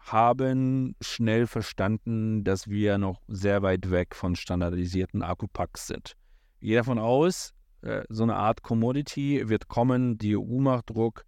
haben 0.01 0.95
schnell 1.01 1.47
verstanden, 1.47 2.45
dass 2.45 2.69
wir 2.69 2.99
noch 2.99 3.23
sehr 3.27 3.63
weit 3.63 3.91
weg 3.91 4.15
von 4.15 4.37
standardisierten 4.37 5.23
Akkupacks 5.23 5.87
sind. 5.87 6.15
Ich 6.61 6.69
gehe 6.69 6.77
davon 6.77 6.99
aus, 6.99 7.55
äh, 7.81 8.03
so 8.11 8.23
eine 8.23 8.37
Art 8.37 8.63
Commodity 8.63 9.49
wird 9.49 9.69
kommen, 9.69 10.19
die 10.19 10.37
EU 10.37 10.61
macht 10.61 10.91
Druck, 10.91 11.25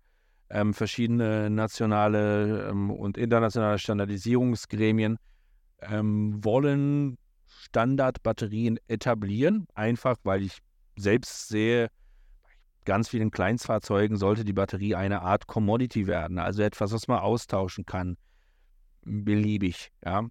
ähm, 0.50 0.75
verschiedene 0.75 1.50
nationale 1.50 2.69
ähm, 2.71 2.90
und 2.90 3.19
internationale 3.19 3.78
Standardisierungsgremien 3.78 5.19
ähm, 5.81 6.43
wollen 6.45 7.19
Standardbatterien 7.47 8.78
etablieren, 8.88 9.67
einfach 9.75 10.17
weil 10.25 10.43
ich 10.43 10.59
selbst 10.97 11.49
sehe, 11.49 11.88
ganz 12.85 13.09
vielen 13.09 13.31
Kleinstfahrzeugen 13.31 14.17
sollte 14.17 14.45
die 14.45 14.52
Batterie 14.52 14.95
eine 14.95 15.23
Art 15.23 15.47
Commodity 15.47 16.07
werden, 16.07 16.38
also 16.38 16.62
etwas, 16.62 16.93
was 16.93 17.09
man 17.09 17.19
austauschen 17.19 17.85
kann, 17.85 18.17
beliebig. 19.02 19.90
Ja. 20.05 20.26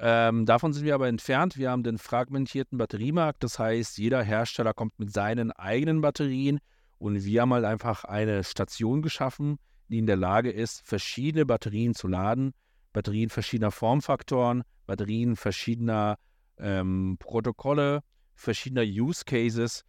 Ähm, 0.00 0.46
davon 0.46 0.72
sind 0.72 0.84
wir 0.84 0.94
aber 0.94 1.08
entfernt. 1.08 1.58
Wir 1.58 1.70
haben 1.70 1.82
den 1.82 1.98
fragmentierten 1.98 2.78
Batteriemarkt, 2.78 3.42
das 3.42 3.58
heißt, 3.58 3.98
jeder 3.98 4.22
Hersteller 4.22 4.72
kommt 4.72 4.98
mit 4.98 5.12
seinen 5.12 5.50
eigenen 5.52 6.00
Batterien 6.00 6.60
und 6.98 7.24
wir 7.24 7.42
haben 7.42 7.52
halt 7.52 7.64
einfach 7.64 8.04
eine 8.04 8.44
Station 8.44 9.02
geschaffen, 9.02 9.58
die 9.88 9.98
in 9.98 10.06
der 10.06 10.16
Lage 10.16 10.50
ist, 10.50 10.86
verschiedene 10.86 11.46
Batterien 11.46 11.94
zu 11.94 12.08
laden, 12.08 12.52
Batterien 12.92 13.30
verschiedener 13.30 13.70
Formfaktoren, 13.70 14.62
Batterien 14.86 15.36
verschiedener 15.36 16.18
ähm, 16.58 17.16
Protokolle, 17.18 18.02
verschiedener 18.34 18.82
Use 18.82 19.24
Cases. 19.24 19.84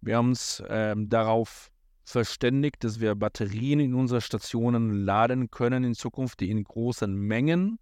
Wir 0.00 0.16
haben 0.16 0.30
uns 0.30 0.62
ähm, 0.68 1.08
darauf 1.08 1.70
verständigt, 2.04 2.82
dass 2.84 3.00
wir 3.00 3.14
Batterien 3.14 3.80
in 3.80 3.94
unsere 3.94 4.20
Stationen 4.20 5.04
laden 5.04 5.50
können 5.50 5.84
in 5.84 5.94
Zukunft, 5.94 6.40
die 6.40 6.50
in 6.50 6.64
großen 6.64 7.12
Mengen 7.14 7.78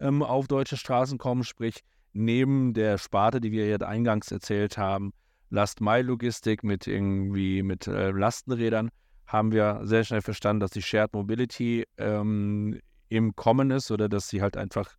ähm, 0.00 0.22
auf 0.22 0.48
deutsche 0.48 0.76
Straßen 0.76 1.18
kommen, 1.18 1.44
sprich 1.44 1.82
neben 2.12 2.74
der 2.74 2.98
Sparte, 2.98 3.40
die 3.40 3.52
wir 3.52 3.64
hier 3.64 3.86
eingangs 3.86 4.30
erzählt 4.32 4.78
haben, 4.78 5.12
Last-Mile-Logistik 5.50 6.64
mit 6.64 6.86
irgendwie 6.86 7.62
mit 7.62 7.86
äh, 7.86 8.10
Lastenrädern, 8.10 8.90
haben 9.26 9.52
wir 9.52 9.80
sehr 9.84 10.04
schnell 10.04 10.22
verstanden, 10.22 10.60
dass 10.60 10.72
die 10.72 10.82
Shared 10.82 11.12
Mobility 11.12 11.86
ähm, 11.98 12.80
im 13.08 13.36
Kommen 13.36 13.70
ist 13.70 13.90
oder 13.90 14.08
dass 14.08 14.28
sie 14.28 14.42
halt 14.42 14.56
einfach 14.56 14.96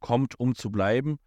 kommt, 0.00 0.38
um 0.38 0.54
zu 0.54 0.70
bleiben. 0.70 1.18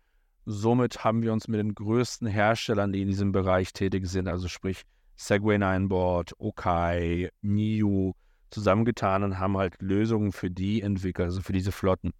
Somit 0.45 1.03
haben 1.03 1.21
wir 1.21 1.31
uns 1.31 1.47
mit 1.47 1.59
den 1.59 1.73
größten 1.73 2.27
Herstellern, 2.27 2.91
die 2.91 3.01
in 3.01 3.07
diesem 3.07 3.31
Bereich 3.31 3.71
tätig 3.73 4.07
sind, 4.07 4.27
also 4.27 4.47
sprich 4.47 4.83
Segway 5.15 5.57
Nineboard, 5.57 6.33
Okai, 6.37 7.29
Niu, 7.41 8.13
zusammengetan 8.49 9.23
und 9.23 9.39
haben 9.39 9.57
halt 9.57 9.81
Lösungen 9.81 10.31
für 10.31 10.49
die 10.49 10.81
entwickelt, 10.81 11.27
also 11.27 11.41
für 11.41 11.53
diese 11.53 11.71
Flotten. 11.71 12.11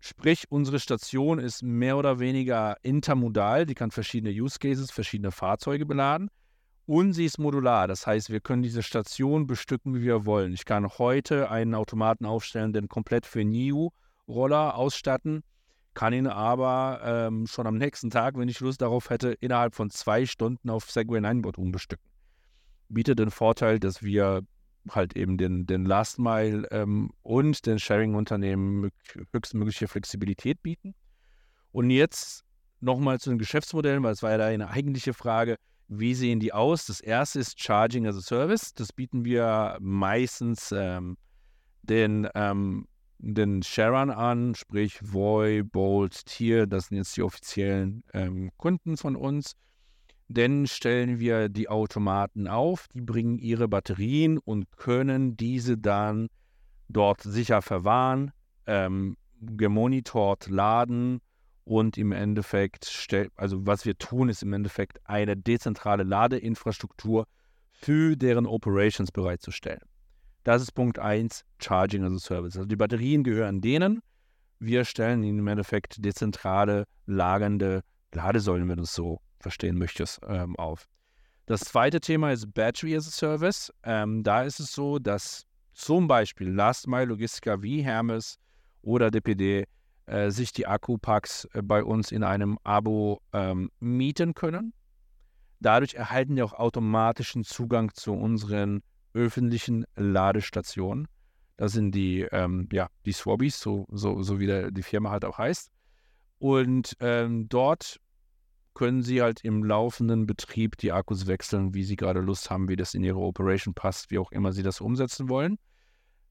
Sprich, 0.00 0.44
unsere 0.48 0.78
Station 0.78 1.38
ist 1.38 1.62
mehr 1.62 1.96
oder 1.96 2.20
weniger 2.20 2.76
intermodal, 2.82 3.66
die 3.66 3.74
kann 3.74 3.90
verschiedene 3.90 4.32
Use 4.32 4.58
Cases, 4.58 4.90
verschiedene 4.90 5.32
Fahrzeuge 5.32 5.86
beladen 5.86 6.30
und 6.86 7.12
sie 7.12 7.24
ist 7.24 7.38
modular. 7.38 7.88
Das 7.88 8.06
heißt, 8.06 8.30
wir 8.30 8.40
können 8.40 8.62
diese 8.62 8.82
Station 8.82 9.46
bestücken, 9.46 9.94
wie 9.94 10.02
wir 10.02 10.24
wollen. 10.24 10.52
Ich 10.52 10.64
kann 10.64 10.88
heute 10.88 11.50
einen 11.50 11.74
Automaten 11.74 12.26
aufstellen, 12.26 12.72
den 12.72 12.88
komplett 12.88 13.26
für 13.26 13.44
NIU-Roller 13.44 14.76
ausstatten 14.76 15.42
kann 15.98 16.12
ihn 16.12 16.28
aber 16.28 17.00
ähm, 17.02 17.48
schon 17.48 17.66
am 17.66 17.76
nächsten 17.76 18.08
Tag, 18.08 18.38
wenn 18.38 18.48
ich 18.48 18.60
Lust 18.60 18.80
darauf 18.80 19.10
hätte, 19.10 19.32
innerhalb 19.32 19.74
von 19.74 19.90
zwei 19.90 20.26
Stunden 20.26 20.70
auf 20.70 20.88
Segway 20.88 21.18
9-Board 21.18 21.58
umbestücken. 21.58 22.08
Bietet 22.88 23.18
den 23.18 23.32
Vorteil, 23.32 23.80
dass 23.80 24.00
wir 24.00 24.42
halt 24.94 25.16
eben 25.16 25.38
den, 25.38 25.66
den 25.66 25.84
Last 25.84 26.18
Mile 26.18 26.66
ähm, 26.70 27.10
und 27.22 27.66
den 27.66 27.78
Sharing-Unternehmen 27.78 28.90
höchstmögliche 29.32 29.88
Flexibilität 29.88 30.62
bieten. 30.62 30.94
Und 31.72 31.90
jetzt 31.90 32.44
nochmal 32.80 33.20
zu 33.20 33.30
den 33.30 33.38
Geschäftsmodellen, 33.38 34.02
weil 34.02 34.12
es 34.12 34.22
war 34.22 34.30
ja 34.30 34.38
da 34.38 34.46
eine 34.46 34.70
eigentliche 34.70 35.14
Frage, 35.14 35.56
wie 35.88 36.14
sehen 36.14 36.40
die 36.40 36.52
aus? 36.52 36.86
Das 36.86 37.00
erste 37.00 37.40
ist 37.40 37.60
Charging 37.60 38.06
as 38.06 38.16
a 38.16 38.20
Service. 38.20 38.74
Das 38.74 38.92
bieten 38.92 39.24
wir 39.24 39.78
meistens 39.80 40.72
ähm, 40.72 41.16
den 41.82 42.28
ähm, 42.34 42.86
den 43.18 43.62
Sharern 43.62 44.10
an, 44.10 44.54
sprich 44.54 45.00
Voy, 45.02 45.62
Bolt, 45.62 46.24
Tier, 46.26 46.66
das 46.66 46.86
sind 46.86 46.98
jetzt 46.98 47.16
die 47.16 47.22
offiziellen 47.22 48.04
ähm, 48.12 48.50
Kunden 48.56 48.96
von 48.96 49.16
uns. 49.16 49.52
Dann 50.28 50.66
stellen 50.66 51.18
wir 51.20 51.48
die 51.48 51.68
Automaten 51.68 52.48
auf, 52.48 52.86
die 52.88 53.00
bringen 53.00 53.38
ihre 53.38 53.66
Batterien 53.66 54.36
und 54.38 54.76
können 54.76 55.36
diese 55.36 55.78
dann 55.78 56.28
dort 56.88 57.22
sicher 57.22 57.62
verwahren, 57.62 58.32
ähm, 58.66 59.16
gemonitort 59.40 60.48
laden 60.48 61.20
und 61.64 61.96
im 61.96 62.12
Endeffekt, 62.12 62.90
also 63.36 63.66
was 63.66 63.84
wir 63.84 63.96
tun, 63.96 64.28
ist 64.28 64.42
im 64.42 64.52
Endeffekt 64.52 65.00
eine 65.04 65.36
dezentrale 65.36 66.02
Ladeinfrastruktur 66.02 67.26
für 67.70 68.16
deren 68.16 68.46
Operations 68.46 69.12
bereitzustellen. 69.12 69.82
Das 70.44 70.62
ist 70.62 70.72
Punkt 70.72 70.98
1, 70.98 71.44
Charging 71.58 72.04
as 72.04 72.12
a 72.12 72.18
Service. 72.18 72.56
Also 72.56 72.66
die 72.66 72.76
Batterien 72.76 73.22
gehören 73.22 73.60
denen. 73.60 74.00
Wir 74.58 74.84
stellen 74.84 75.22
ihnen 75.22 75.40
im 75.40 75.46
Endeffekt 75.46 76.04
dezentrale, 76.04 76.84
lagernde 77.06 77.82
Ladesäulen, 78.12 78.68
wenn 78.68 78.78
du 78.78 78.82
es 78.82 78.94
so 78.94 79.20
verstehen 79.40 79.78
möchtest, 79.78 80.20
ähm, 80.26 80.56
auf. 80.56 80.88
Das 81.46 81.60
zweite 81.60 82.00
Thema 82.00 82.32
ist 82.32 82.52
Battery 82.52 82.94
as 82.96 83.08
a 83.08 83.10
Service. 83.10 83.72
Ähm, 83.82 84.22
da 84.22 84.42
ist 84.42 84.60
es 84.60 84.72
so, 84.72 84.98
dass 84.98 85.46
zum 85.72 86.06
Beispiel 86.06 86.50
Last 86.50 86.86
Mile 86.86 87.06
Logistica 87.06 87.62
wie 87.62 87.82
Hermes 87.82 88.38
oder 88.82 89.10
DPD 89.10 89.64
äh, 90.06 90.30
sich 90.30 90.52
die 90.52 90.66
Akkupacks 90.66 91.46
äh, 91.52 91.62
bei 91.62 91.82
uns 91.84 92.12
in 92.12 92.22
einem 92.22 92.58
Abo 92.64 93.22
ähm, 93.32 93.70
mieten 93.80 94.34
können. 94.34 94.72
Dadurch 95.60 95.94
erhalten 95.94 96.36
wir 96.36 96.44
auch 96.44 96.52
automatischen 96.52 97.44
Zugang 97.44 97.94
zu 97.94 98.12
unseren 98.12 98.82
öffentlichen 99.14 99.84
Ladestationen. 99.96 101.08
Das 101.56 101.72
sind 101.72 101.92
die, 101.92 102.22
ähm, 102.30 102.68
ja, 102.72 102.88
die 103.04 103.12
Swabbies, 103.12 103.58
so, 103.58 103.86
so, 103.90 104.22
so 104.22 104.38
wie 104.38 104.46
der, 104.46 104.70
die 104.70 104.82
Firma 104.82 105.10
halt 105.10 105.24
auch 105.24 105.38
heißt. 105.38 105.70
Und 106.38 106.96
ähm, 107.00 107.48
dort 107.48 108.00
können 108.78 109.02
Sie 109.02 109.20
halt 109.22 109.42
im 109.42 109.64
laufenden 109.64 110.24
Betrieb 110.24 110.76
die 110.76 110.92
Akkus 110.92 111.26
wechseln, 111.26 111.74
wie 111.74 111.82
Sie 111.82 111.96
gerade 111.96 112.20
Lust 112.20 112.48
haben, 112.48 112.68
wie 112.68 112.76
das 112.76 112.94
in 112.94 113.02
Ihre 113.02 113.18
Operation 113.18 113.74
passt, 113.74 114.12
wie 114.12 114.20
auch 114.20 114.30
immer 114.30 114.52
Sie 114.52 114.62
das 114.62 114.80
umsetzen 114.80 115.28
wollen. 115.28 115.58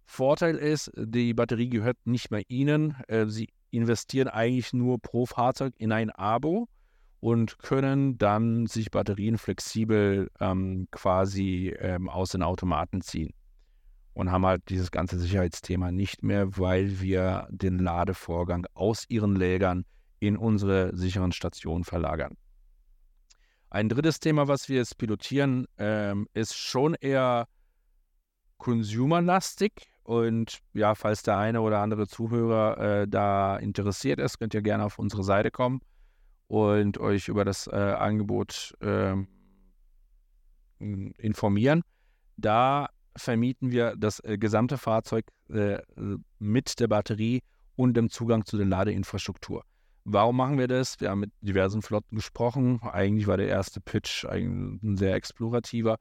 Vorteil 0.06 0.56
ist, 0.56 0.90
die 0.96 1.34
Batterie 1.34 1.68
gehört 1.68 1.98
nicht 2.06 2.32
mehr 2.32 2.44
Ihnen. 2.48 2.96
Äh, 3.10 3.26
Sie 3.28 3.50
investieren 3.70 4.30
eigentlich 4.30 4.72
nur 4.72 4.98
pro 5.02 5.26
Fahrzeug 5.26 5.74
in 5.78 5.92
ein 5.92 6.10
Abo 6.10 6.70
und 7.20 7.60
können 7.60 8.18
dann 8.18 8.66
sich 8.66 8.92
Batterien 8.92 9.38
flexibel 9.38 10.32
ähm, 10.40 10.88
quasi 10.92 11.76
ähm, 11.78 12.08
aus 12.08 12.30
den 12.30 12.44
Automaten 12.44 13.02
ziehen. 13.02 13.34
Und 14.14 14.32
haben 14.32 14.46
halt 14.46 14.70
dieses 14.70 14.92
ganze 14.92 15.20
Sicherheitsthema 15.20 15.92
nicht 15.92 16.24
mehr, 16.24 16.58
weil 16.58 17.02
wir 17.02 17.46
den 17.52 17.78
Ladevorgang 17.78 18.66
aus 18.74 19.04
ihren 19.10 19.36
Lägern 19.36 19.84
in 20.20 20.38
unsere 20.38 20.96
sicheren 20.96 21.32
Stationen 21.32 21.84
verlagern. 21.84 22.38
Ein 23.70 23.90
drittes 23.90 24.20
Thema, 24.20 24.48
was 24.48 24.70
wir 24.70 24.78
jetzt 24.78 24.98
pilotieren, 24.98 25.68
ähm, 25.78 26.28
ist 26.34 26.56
schon 26.56 26.94
eher 26.96 27.48
consumerlastig. 28.58 29.74
Und 30.04 30.60
ja, 30.74 30.96
falls 30.96 31.22
der 31.22 31.38
eine 31.38 31.62
oder 31.62 31.80
andere 31.80 32.08
Zuhörer 32.08 32.78
äh, 33.02 33.08
da 33.08 33.58
interessiert 33.58 34.20
ist, 34.20 34.40
könnt 34.40 34.54
ihr 34.54 34.62
gerne 34.62 34.86
auf 34.86 35.00
unsere 35.00 35.24
Seite 35.24 35.52
kommen 35.52 35.82
und 36.48 36.98
euch 36.98 37.28
über 37.28 37.44
das 37.44 37.68
äh, 37.68 37.76
Angebot 37.76 38.74
äh, 38.80 39.16
informieren. 40.80 41.84
Da 42.38 42.88
vermieten 43.18 43.72
wir 43.72 43.96
das 43.98 44.20
äh, 44.22 44.38
gesamte 44.38 44.78
Fahrzeug 44.78 45.26
äh, 45.50 45.80
mit 46.40 46.80
der 46.80 46.88
Batterie 46.88 47.42
und 47.76 47.96
dem 47.98 48.10
Zugang 48.10 48.46
zu 48.46 48.58
der 48.58 48.66
Ladeinfrastruktur. 48.66 49.64
Warum 50.10 50.38
machen 50.38 50.58
wir 50.58 50.70
das? 50.70 51.02
Wir 51.02 51.10
haben 51.10 51.20
mit 51.20 51.34
diversen 51.42 51.82
Flotten 51.82 52.16
gesprochen. 52.16 52.80
Eigentlich 52.82 53.28
war 53.28 53.36
der 53.36 53.50
erste 53.50 53.82
Pitch 53.82 54.24
ein 54.24 54.80
sehr 54.96 55.16
explorativer. 55.16 55.98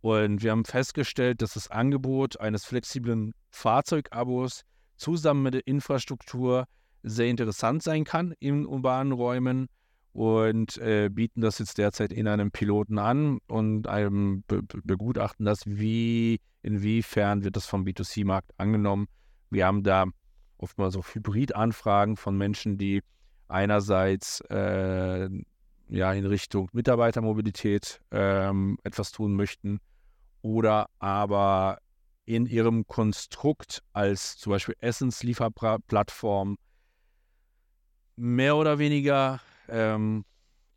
Und 0.00 0.42
wir 0.42 0.52
haben 0.52 0.64
festgestellt, 0.64 1.42
dass 1.42 1.52
das 1.52 1.70
Angebot 1.70 2.40
eines 2.40 2.64
flexiblen 2.64 3.34
Fahrzeugabos 3.50 4.62
zusammen 4.96 5.42
mit 5.42 5.52
der 5.52 5.66
Infrastruktur 5.66 6.64
sehr 7.02 7.26
interessant 7.26 7.82
sein 7.82 8.04
kann 8.04 8.32
in 8.38 8.64
urbanen 8.64 9.12
Räumen 9.12 9.66
und 10.14 10.78
äh, 10.78 11.10
bieten 11.12 11.42
das 11.42 11.58
jetzt 11.58 11.76
derzeit 11.76 12.10
in 12.10 12.28
einem 12.28 12.52
Piloten 12.52 12.98
an 12.98 13.38
und 13.48 13.86
einem 13.86 14.44
be 14.46 14.62
begutachten 14.62 15.44
das, 15.44 15.66
wie, 15.66 16.40
inwiefern 16.62 17.44
wird 17.44 17.56
das 17.56 17.66
vom 17.66 17.84
B2C-Markt 17.84 18.50
angenommen. 18.56 19.08
Wir 19.50 19.66
haben 19.66 19.82
da 19.82 20.06
oftmals 20.56 20.96
auch 20.96 21.06
Hybrid-Anfragen 21.14 22.16
von 22.16 22.38
Menschen, 22.38 22.78
die 22.78 23.02
einerseits 23.52 24.40
äh, 24.50 25.28
ja 25.88 26.12
in 26.12 26.26
Richtung 26.26 26.68
Mitarbeitermobilität 26.72 28.00
ähm, 28.10 28.78
etwas 28.82 29.12
tun 29.12 29.34
möchten 29.34 29.80
oder 30.40 30.88
aber 30.98 31.78
in 32.24 32.46
ihrem 32.46 32.86
Konstrukt 32.86 33.82
als 33.92 34.38
zum 34.38 34.52
Beispiel 34.52 34.76
Essenslieferplattform 34.80 36.56
mehr 38.16 38.56
oder 38.56 38.78
weniger 38.78 39.40
ähm, 39.68 40.24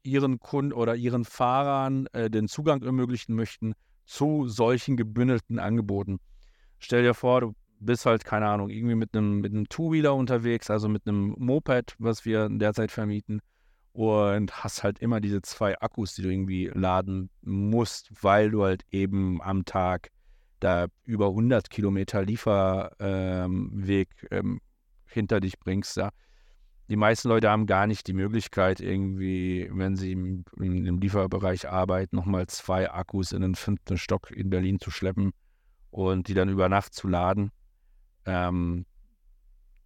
ihren 0.03 0.39
Kunden 0.39 0.74
oder 0.74 0.96
ihren 0.96 1.25
Fahrern 1.25 2.08
äh, 2.13 2.29
den 2.29 2.48
Zugang 2.48 2.82
ermöglichen 2.84 3.36
möchten 3.36 3.74
zu 4.05 4.48
solchen 4.48 4.98
gebündelten 4.98 5.60
Angeboten. 5.60 6.20
Stell 6.79 7.03
dir 7.03 7.13
vor, 7.13 7.41
du 7.41 7.55
bist 7.79 8.05
halt, 8.05 8.25
keine 8.25 8.48
Ahnung, 8.48 8.70
irgendwie 8.70 8.96
mit 8.96 9.15
einem, 9.15 9.41
mit 9.41 9.53
einem 9.53 9.67
Two-Wheeler 9.70 10.15
unterwegs, 10.15 10.70
also 10.70 10.89
mit 10.89 11.08
einem 11.08 11.36
Moped, 11.38 11.96
was 12.00 12.25
wir 12.25 12.50
derzeit 12.50 12.91
vermieten, 12.91 13.41
und 13.94 14.63
hast 14.63 14.84
halt 14.84 15.00
immer 15.00 15.22
diese 15.22 15.41
zwei 15.41 15.79
Akkus, 15.79 16.15
die 16.15 16.22
du 16.22 16.29
irgendwie 16.29 16.70
laden 16.74 17.29
musst, 17.41 18.12
weil 18.22 18.51
du 18.51 18.63
halt 18.63 18.84
eben 18.91 19.41
am 19.41 19.63
Tag 19.63 20.10
da 20.60 20.88
über 21.03 21.27
100 21.27 21.70
Kilometer 21.70 22.24
Lieferweg 22.25 23.00
ähm, 23.00 24.27
ähm, 24.32 24.62
hinter 25.05 25.39
dich 25.39 25.60
bringst. 25.60 25.96
Ja. 25.96 26.10
Die 26.89 26.98
meisten 26.98 27.29
Leute 27.29 27.50
haben 27.50 27.67
gar 27.67 27.88
nicht 27.88 28.08
die 28.08 28.13
Möglichkeit, 28.13 28.79
irgendwie, 28.79 29.70
wenn 29.72 29.96
sie 29.96 30.12
im, 30.12 30.44
im 30.58 31.00
Lieferbereich 31.00 31.70
arbeiten, 31.70 32.15
nochmal 32.15 32.48
zwei 32.48 32.91
Akkus 32.91 33.32
in 33.32 33.41
den 33.41 33.55
fünften 33.55 33.98
Stock 33.98 34.29
in 34.32 34.50
Berlin 34.50 34.79
zu 34.79 34.91
schleppen 34.91 35.32
und 35.89 36.27
die 36.27 36.34
dann 36.34 36.50
über 36.50 36.67
Nacht 36.67 36.94
zu 36.94 37.08
laden. 37.08 37.51
Ähm, 38.25 38.86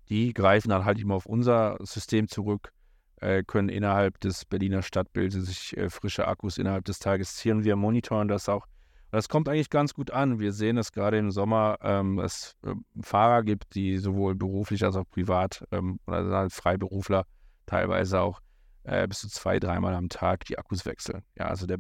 die 0.10 0.34
greifen 0.34 0.70
dann 0.70 0.86
halt 0.86 1.00
immer 1.00 1.16
auf 1.16 1.26
unser 1.26 1.78
System 1.82 2.28
zurück, 2.28 2.72
äh, 3.18 3.44
können 3.44 3.70
innerhalb 3.70 4.20
des 4.20 4.46
Berliner 4.46 4.82
Stadtbildes 4.82 5.46
sich 5.46 5.78
äh, 5.78 5.90
frische 5.90 6.28
Akkus 6.28 6.58
innerhalb 6.58 6.86
des 6.86 7.00
Tages 7.00 7.36
ziehen. 7.36 7.64
Wir 7.64 7.76
monitoren 7.76 8.28
das 8.28 8.50
auch. 8.50 8.66
Das 9.12 9.28
kommt 9.28 9.50
eigentlich 9.50 9.70
ganz 9.70 9.94
gut 9.94 10.12
an. 10.12 10.40
Wir 10.40 10.52
sehen 10.52 10.78
es 10.78 10.92
gerade 10.92 11.18
im 11.18 11.32
Sommer, 11.32 11.78
ähm, 11.82 12.20
es 12.20 12.56
äh, 12.64 12.74
Fahrer 13.02 13.44
gibt, 13.44 13.76
die 13.76 13.98
sowohl 13.98 14.36
beruflich 14.36 14.84
als 14.84 14.96
auch 14.96 15.10
privat 15.10 15.66
ähm, 15.72 16.00
oder 16.06 16.30
halt 16.30 16.54
Freiberufler 16.54 17.26
teilweise 17.66 18.22
auch 18.22 18.40
äh, 18.84 19.08
bis 19.08 19.20
zu 19.20 19.30
zwei, 19.30 19.60
dreimal 19.60 19.96
am 19.96 20.10
Tag 20.10 20.46
die 20.46 20.58
Akkus 20.58 20.86
wechseln. 20.86 21.24
Ja, 21.38 21.46
also 21.46 21.68
der, 21.68 21.80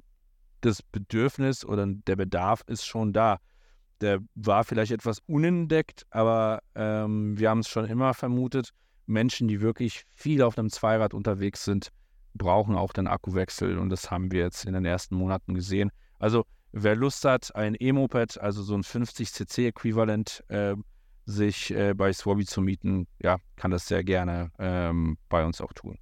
das 0.62 0.82
Bedürfnis 0.82 1.66
oder 1.66 1.86
der 1.88 2.16
Bedarf 2.16 2.64
ist 2.68 2.86
schon 2.86 3.14
da 3.14 3.40
der 4.02 4.20
war 4.36 4.64
vielleicht 4.64 4.92
etwas 4.92 5.20
unentdeckt, 5.28 6.06
aber 6.10 6.62
ähm, 6.76 7.38
wir 7.38 7.50
haben 7.50 7.60
es 7.60 7.70
schon 7.70 7.86
immer 7.86 8.14
vermutet. 8.14 8.72
Menschen, 9.06 9.48
die 9.48 9.62
wirklich 9.62 10.04
viel 10.14 10.42
auf 10.42 10.58
einem 10.58 10.70
Zweirad 10.70 11.14
unterwegs 11.14 11.66
sind, 11.66 11.90
brauchen 12.34 12.76
auch 12.76 12.94
den 12.94 13.08
Akkuwechsel 13.08 13.78
und 13.78 13.90
das 13.90 14.12
haben 14.12 14.32
wir 14.32 14.42
jetzt 14.42 14.66
in 14.66 14.74
den 14.74 14.86
ersten 14.86 15.16
Monaten 15.16 15.54
gesehen. 15.56 15.92
Also 16.20 16.46
wer 16.72 16.96
Lust 16.96 17.26
hat, 17.26 17.56
ein 17.56 17.76
E-Moped, 17.80 18.40
also 18.40 18.62
so 18.62 18.76
ein 18.76 18.84
50cc-Äquivalent, 18.84 20.44
äh, 20.50 20.76
sich 21.26 21.72
äh, 21.72 21.94
bei 21.94 22.12
Swabi 22.12 22.46
zu 22.46 22.62
mieten, 22.62 23.08
ja, 23.22 23.38
kann 23.56 23.72
das 23.72 23.88
sehr 23.88 24.04
gerne 24.04 24.52
ähm, 24.58 25.18
bei 25.30 25.46
uns 25.46 25.62
auch 25.62 25.74
tun. 25.74 25.98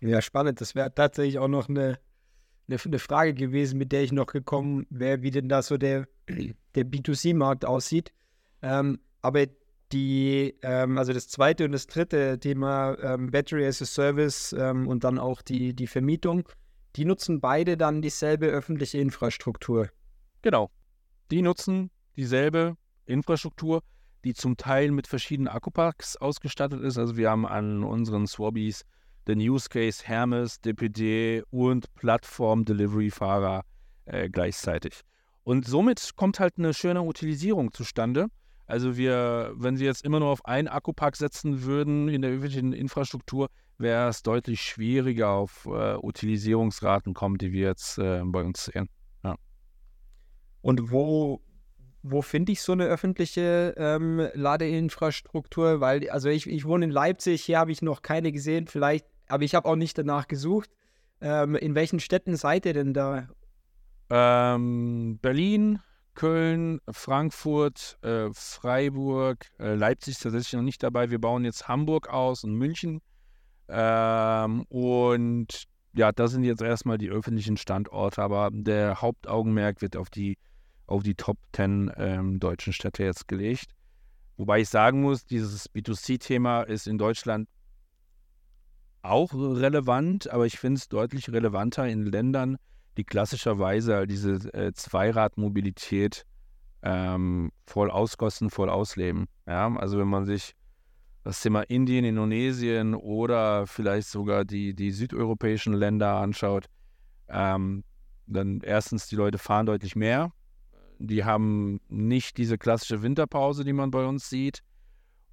Ja, 0.00 0.20
spannend. 0.20 0.60
Das 0.60 0.74
wäre 0.74 0.94
tatsächlich 0.94 1.38
auch 1.38 1.48
noch 1.48 1.68
eine 1.68 1.98
eine, 2.68 2.78
eine 2.82 2.98
Frage 2.98 3.34
gewesen, 3.34 3.78
mit 3.78 3.92
der 3.92 4.02
ich 4.02 4.12
noch 4.12 4.26
gekommen 4.26 4.86
wäre, 4.90 5.22
wie 5.22 5.30
denn 5.30 5.48
da 5.48 5.62
so 5.62 5.76
der, 5.76 6.08
der 6.74 6.84
B2C-Markt 6.84 7.64
aussieht. 7.64 8.12
Ähm, 8.62 8.98
aber 9.22 9.46
die, 9.92 10.54
ähm, 10.62 10.98
also 10.98 11.12
das 11.12 11.28
zweite 11.28 11.64
und 11.64 11.72
das 11.72 11.86
dritte 11.86 12.38
Thema 12.38 12.96
ähm, 13.00 13.30
Battery 13.30 13.66
as 13.66 13.80
a 13.80 13.84
Service 13.84 14.52
ähm, 14.58 14.88
und 14.88 15.04
dann 15.04 15.18
auch 15.18 15.42
die, 15.42 15.74
die 15.74 15.86
Vermietung, 15.86 16.48
die 16.96 17.04
nutzen 17.04 17.40
beide 17.40 17.76
dann 17.76 18.02
dieselbe 18.02 18.46
öffentliche 18.46 18.98
Infrastruktur. 18.98 19.88
Genau. 20.42 20.70
Die 21.30 21.42
nutzen 21.42 21.90
dieselbe 22.16 22.76
Infrastruktur, 23.04 23.82
die 24.24 24.34
zum 24.34 24.56
Teil 24.56 24.90
mit 24.90 25.06
verschiedenen 25.06 25.48
Akkupacks 25.48 26.16
ausgestattet 26.16 26.82
ist. 26.82 26.98
Also 26.98 27.16
wir 27.16 27.30
haben 27.30 27.46
an 27.46 27.84
unseren 27.84 28.26
Swabbies 28.26 28.84
den 29.28 29.38
Use 29.40 29.68
Case 29.68 30.02
Hermes, 30.04 30.60
DPD 30.60 31.42
und 31.50 31.92
Plattform-Delivery-Fahrer 31.94 33.64
äh, 34.06 34.28
gleichzeitig. 34.28 35.00
Und 35.42 35.66
somit 35.66 36.12
kommt 36.16 36.40
halt 36.40 36.54
eine 36.58 36.74
schöne 36.74 37.02
Utilisierung 37.02 37.72
zustande. 37.72 38.26
Also 38.66 38.96
wir, 38.96 39.52
wenn 39.54 39.76
Sie 39.76 39.84
jetzt 39.84 40.04
immer 40.04 40.18
nur 40.18 40.30
auf 40.30 40.44
einen 40.44 40.66
Akkupack 40.66 41.16
setzen 41.16 41.62
würden 41.62 42.08
in 42.08 42.22
der 42.22 42.32
öffentlichen 42.32 42.72
Infrastruktur, 42.72 43.48
wäre 43.78 44.08
es 44.08 44.22
deutlich 44.22 44.60
schwieriger 44.60 45.30
auf 45.30 45.66
äh, 45.66 45.96
Utilisierungsraten 45.96 47.14
kommen, 47.14 47.38
die 47.38 47.52
wir 47.52 47.68
jetzt 47.68 47.98
äh, 47.98 48.22
bei 48.24 48.42
uns 48.42 48.64
sehen. 48.64 48.88
Ja. 49.22 49.36
Und 50.62 50.90
wo, 50.90 51.42
wo 52.02 52.22
finde 52.22 52.52
ich 52.52 52.62
so 52.62 52.72
eine 52.72 52.86
öffentliche 52.86 53.74
ähm, 53.76 54.28
Ladeinfrastruktur? 54.34 55.80
Weil, 55.80 56.10
also 56.10 56.28
ich, 56.28 56.48
ich 56.48 56.64
wohne 56.64 56.86
in 56.86 56.90
Leipzig, 56.90 57.44
hier 57.44 57.58
habe 57.58 57.70
ich 57.70 57.82
noch 57.82 58.02
keine 58.02 58.32
gesehen. 58.32 58.66
Vielleicht 58.66 59.06
aber 59.28 59.42
ich 59.44 59.54
habe 59.54 59.68
auch 59.68 59.76
nicht 59.76 59.96
danach 59.98 60.28
gesucht. 60.28 60.70
Ähm, 61.20 61.54
in 61.54 61.74
welchen 61.74 62.00
Städten 62.00 62.36
seid 62.36 62.66
ihr 62.66 62.74
denn 62.74 62.92
da? 62.92 63.28
Ähm, 64.10 65.18
Berlin, 65.20 65.80
Köln, 66.14 66.80
Frankfurt, 66.90 67.98
äh, 68.02 68.28
Freiburg, 68.32 69.46
äh, 69.58 69.74
Leipzig 69.74 70.18
tatsächlich 70.18 70.52
noch 70.54 70.62
nicht 70.62 70.82
dabei. 70.82 71.10
Wir 71.10 71.20
bauen 71.20 71.44
jetzt 71.44 71.68
Hamburg 71.68 72.08
aus 72.08 72.44
und 72.44 72.54
München. 72.54 73.00
Ähm, 73.68 74.62
und 74.68 75.64
ja, 75.94 76.12
das 76.12 76.32
sind 76.32 76.44
jetzt 76.44 76.62
erstmal 76.62 76.98
die 76.98 77.10
öffentlichen 77.10 77.56
Standorte, 77.56 78.22
aber 78.22 78.50
der 78.52 79.00
Hauptaugenmerk 79.00 79.80
wird 79.80 79.96
auf 79.96 80.10
die, 80.10 80.38
auf 80.86 81.02
die 81.02 81.14
Top 81.14 81.38
10 81.54 81.92
ähm, 81.96 82.38
deutschen 82.38 82.72
Städte 82.72 83.02
jetzt 83.02 83.28
gelegt. 83.28 83.72
Wobei 84.36 84.60
ich 84.60 84.68
sagen 84.68 85.00
muss, 85.00 85.24
dieses 85.24 85.70
B2C-Thema 85.72 86.62
ist 86.62 86.86
in 86.86 86.98
Deutschland 86.98 87.48
auch 89.10 89.32
relevant, 89.34 90.30
aber 90.30 90.46
ich 90.46 90.58
finde 90.58 90.78
es 90.78 90.88
deutlich 90.88 91.30
relevanter 91.30 91.88
in 91.88 92.06
Ländern, 92.06 92.56
die 92.96 93.04
klassischerweise 93.04 94.06
diese 94.06 94.34
äh, 94.54 94.72
Zweiradmobilität 94.72 96.24
ähm, 96.82 97.50
voll 97.66 97.90
auskosten, 97.90 98.50
voll 98.50 98.70
ausleben. 98.70 99.26
Ja? 99.46 99.74
Also 99.76 99.98
wenn 99.98 100.08
man 100.08 100.24
sich 100.24 100.54
das 101.24 101.40
Thema 101.40 101.62
Indien, 101.62 102.04
Indonesien 102.04 102.94
oder 102.94 103.66
vielleicht 103.66 104.08
sogar 104.08 104.44
die, 104.44 104.74
die 104.74 104.92
südeuropäischen 104.92 105.72
Länder 105.72 106.16
anschaut, 106.16 106.66
ähm, 107.28 107.82
dann 108.26 108.60
erstens, 108.62 109.08
die 109.08 109.16
Leute 109.16 109.38
fahren 109.38 109.66
deutlich 109.66 109.96
mehr. 109.96 110.32
Die 110.98 111.24
haben 111.24 111.80
nicht 111.88 112.38
diese 112.38 112.58
klassische 112.58 113.02
Winterpause, 113.02 113.64
die 113.64 113.72
man 113.72 113.90
bei 113.90 114.04
uns 114.04 114.30
sieht. 114.30 114.62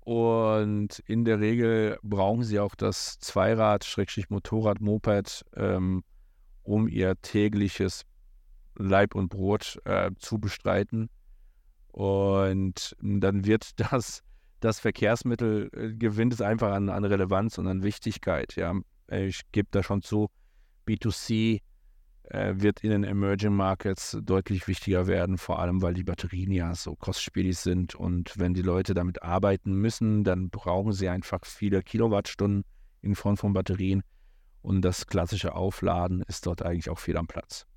Und 0.03 0.99
in 1.07 1.23
der 1.23 1.39
Regel 1.39 1.97
brauchen 2.03 2.43
sie 2.43 2.59
auch 2.59 2.75
das 2.75 3.19
Zweirad, 3.19 3.85
Schrägstrich 3.85 4.29
Motorrad, 4.29 4.81
Moped, 4.81 5.45
ähm, 5.55 6.03
um 6.63 6.89
ihr 6.89 7.15
tägliches 7.21 8.03
Leib 8.75 9.15
und 9.15 9.29
Brot 9.29 9.79
äh, 9.85 10.11
zu 10.19 10.39
bestreiten. 10.39 11.09
Und 11.93 12.97
dann 13.01 13.45
wird 13.45 13.79
das, 13.91 14.23
das 14.59 14.81
Verkehrsmittel, 14.81 15.69
äh, 15.73 15.93
gewinnt 15.93 16.33
es 16.33 16.41
einfach 16.41 16.73
an, 16.73 16.89
an 16.89 17.05
Relevanz 17.05 17.57
und 17.57 17.67
an 17.67 17.83
Wichtigkeit. 17.83 18.55
Ja. 18.57 18.73
Ich 19.09 19.41
gebe 19.53 19.69
da 19.71 19.83
schon 19.83 20.01
zu, 20.01 20.29
B2C 20.85 21.55
äh, 21.55 21.59
wird 22.29 22.83
in 22.83 22.91
den 22.91 23.03
Emerging 23.03 23.53
Markets 23.53 24.17
deutlich 24.23 24.67
wichtiger 24.67 25.07
werden, 25.07 25.37
vor 25.37 25.59
allem 25.59 25.81
weil 25.81 25.93
die 25.93 26.03
Batterien 26.03 26.51
ja 26.51 26.73
so 26.73 26.95
kostspielig 26.95 27.57
sind. 27.57 27.95
Und 27.95 28.37
wenn 28.37 28.53
die 28.53 28.61
Leute 28.61 28.93
damit 28.93 29.23
arbeiten 29.23 29.73
müssen, 29.73 30.23
dann 30.23 30.49
brauchen 30.49 30.93
sie 30.93 31.09
einfach 31.09 31.45
viele 31.45 31.83
Kilowattstunden 31.83 32.63
in 33.01 33.15
Form 33.15 33.37
von 33.37 33.53
Batterien. 33.53 34.03
Und 34.61 34.81
das 34.81 35.07
klassische 35.07 35.55
Aufladen 35.55 36.23
ist 36.27 36.45
dort 36.45 36.61
eigentlich 36.61 36.89
auch 36.89 36.99
viel 36.99 37.17
am 37.17 37.27
Platz. 37.27 37.67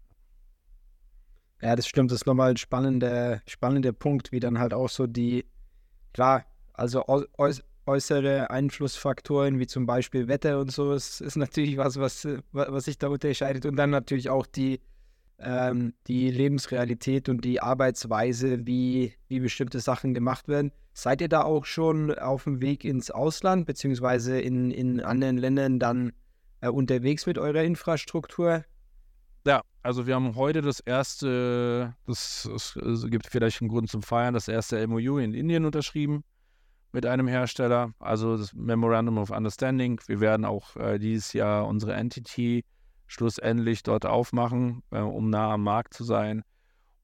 Ja, 1.61 1.75
das 1.75 1.89
stimmt, 1.89 2.11
das 2.11 2.21
ist 2.21 2.27
nochmal 2.27 2.51
ein 2.51 2.57
spannender, 2.57 3.41
spannender 3.47 3.93
Punkt, 3.93 4.31
wie 4.31 4.41
dann 4.41 4.59
halt 4.59 4.75
auch 4.75 4.89
so 4.89 5.07
die, 5.07 5.47
klar, 6.13 6.45
also 6.75 7.05
äußere 7.87 8.51
Einflussfaktoren 8.51 9.59
wie 9.59 9.67
zum 9.67 9.87
Beispiel 9.87 10.29
Wetter 10.29 10.59
und 10.59 10.73
so 10.73 10.93
ist, 10.93 11.21
ist 11.21 11.37
natürlich 11.37 11.77
was, 11.77 11.99
was, 11.99 12.27
was 12.53 12.85
sich 12.85 12.99
da 12.99 13.09
unterscheidet. 13.09 13.65
Und 13.67 13.77
dann 13.77 13.91
natürlich 13.91 14.29
auch 14.29 14.47
die, 14.47 14.81
ähm, 15.39 15.95
die 16.07 16.31
Lebensrealität 16.31 17.29
und 17.29 17.45
die 17.45 17.61
Arbeitsweise, 17.61 18.67
wie, 18.67 19.15
wie 19.29 19.41
bestimmte 19.41 19.81
Sachen 19.81 20.15
gemacht 20.15 20.49
werden. 20.49 20.73
Seid 20.93 21.21
ihr 21.21 21.29
da 21.29 21.43
auch 21.43 21.65
schon 21.65 22.17
auf 22.19 22.45
dem 22.45 22.61
Weg 22.61 22.85
ins 22.85 23.11
Ausland, 23.11 23.67
beziehungsweise 23.67 24.41
in, 24.41 24.71
in 24.71 25.01
anderen 25.01 25.37
Ländern 25.37 25.79
dann 25.79 26.13
äh, 26.63 26.69
unterwegs 26.69 27.27
mit 27.27 27.39
eurer 27.39 27.63
Infrastruktur? 27.63 28.65
Ja, 29.47 29.63
also 29.83 30.09
wir 30.09 30.17
haben 30.17 30.35
heute 30.35 30.61
das 30.61 30.81
erste, 30.81 31.95
das, 32.07 32.49
das 32.75 33.07
gibt 33.09 33.27
vielleicht 33.29 33.61
einen 33.61 33.69
Grund 33.69 33.89
zum 33.89 34.03
Feiern, 34.03 34.35
das 34.35 34.49
erste 34.49 34.85
MOU 34.89 35.19
in 35.19 35.35
Indien 35.35 35.65
unterschrieben 35.65 36.25
mit 36.93 37.07
einem 37.07 37.29
Hersteller, 37.29 37.93
also 37.99 38.37
das 38.37 38.55
Memorandum 38.55 39.19
of 39.19 39.31
Understanding. 39.31 40.01
Wir 40.07 40.21
werden 40.21 40.45
auch 40.45 40.77
äh, 40.77 40.99
dieses 40.99 41.33
Jahr 41.33 41.67
unsere 41.67 41.95
Entity 41.95 42.65
schlussendlich 43.07 43.83
dort 43.83 44.07
aufmachen, 44.07 44.83
äh, 44.91 45.01
um 45.01 45.31
nah 45.31 45.53
am 45.53 45.63
Markt 45.63 45.95
zu 45.95 46.05
sein. 46.05 46.43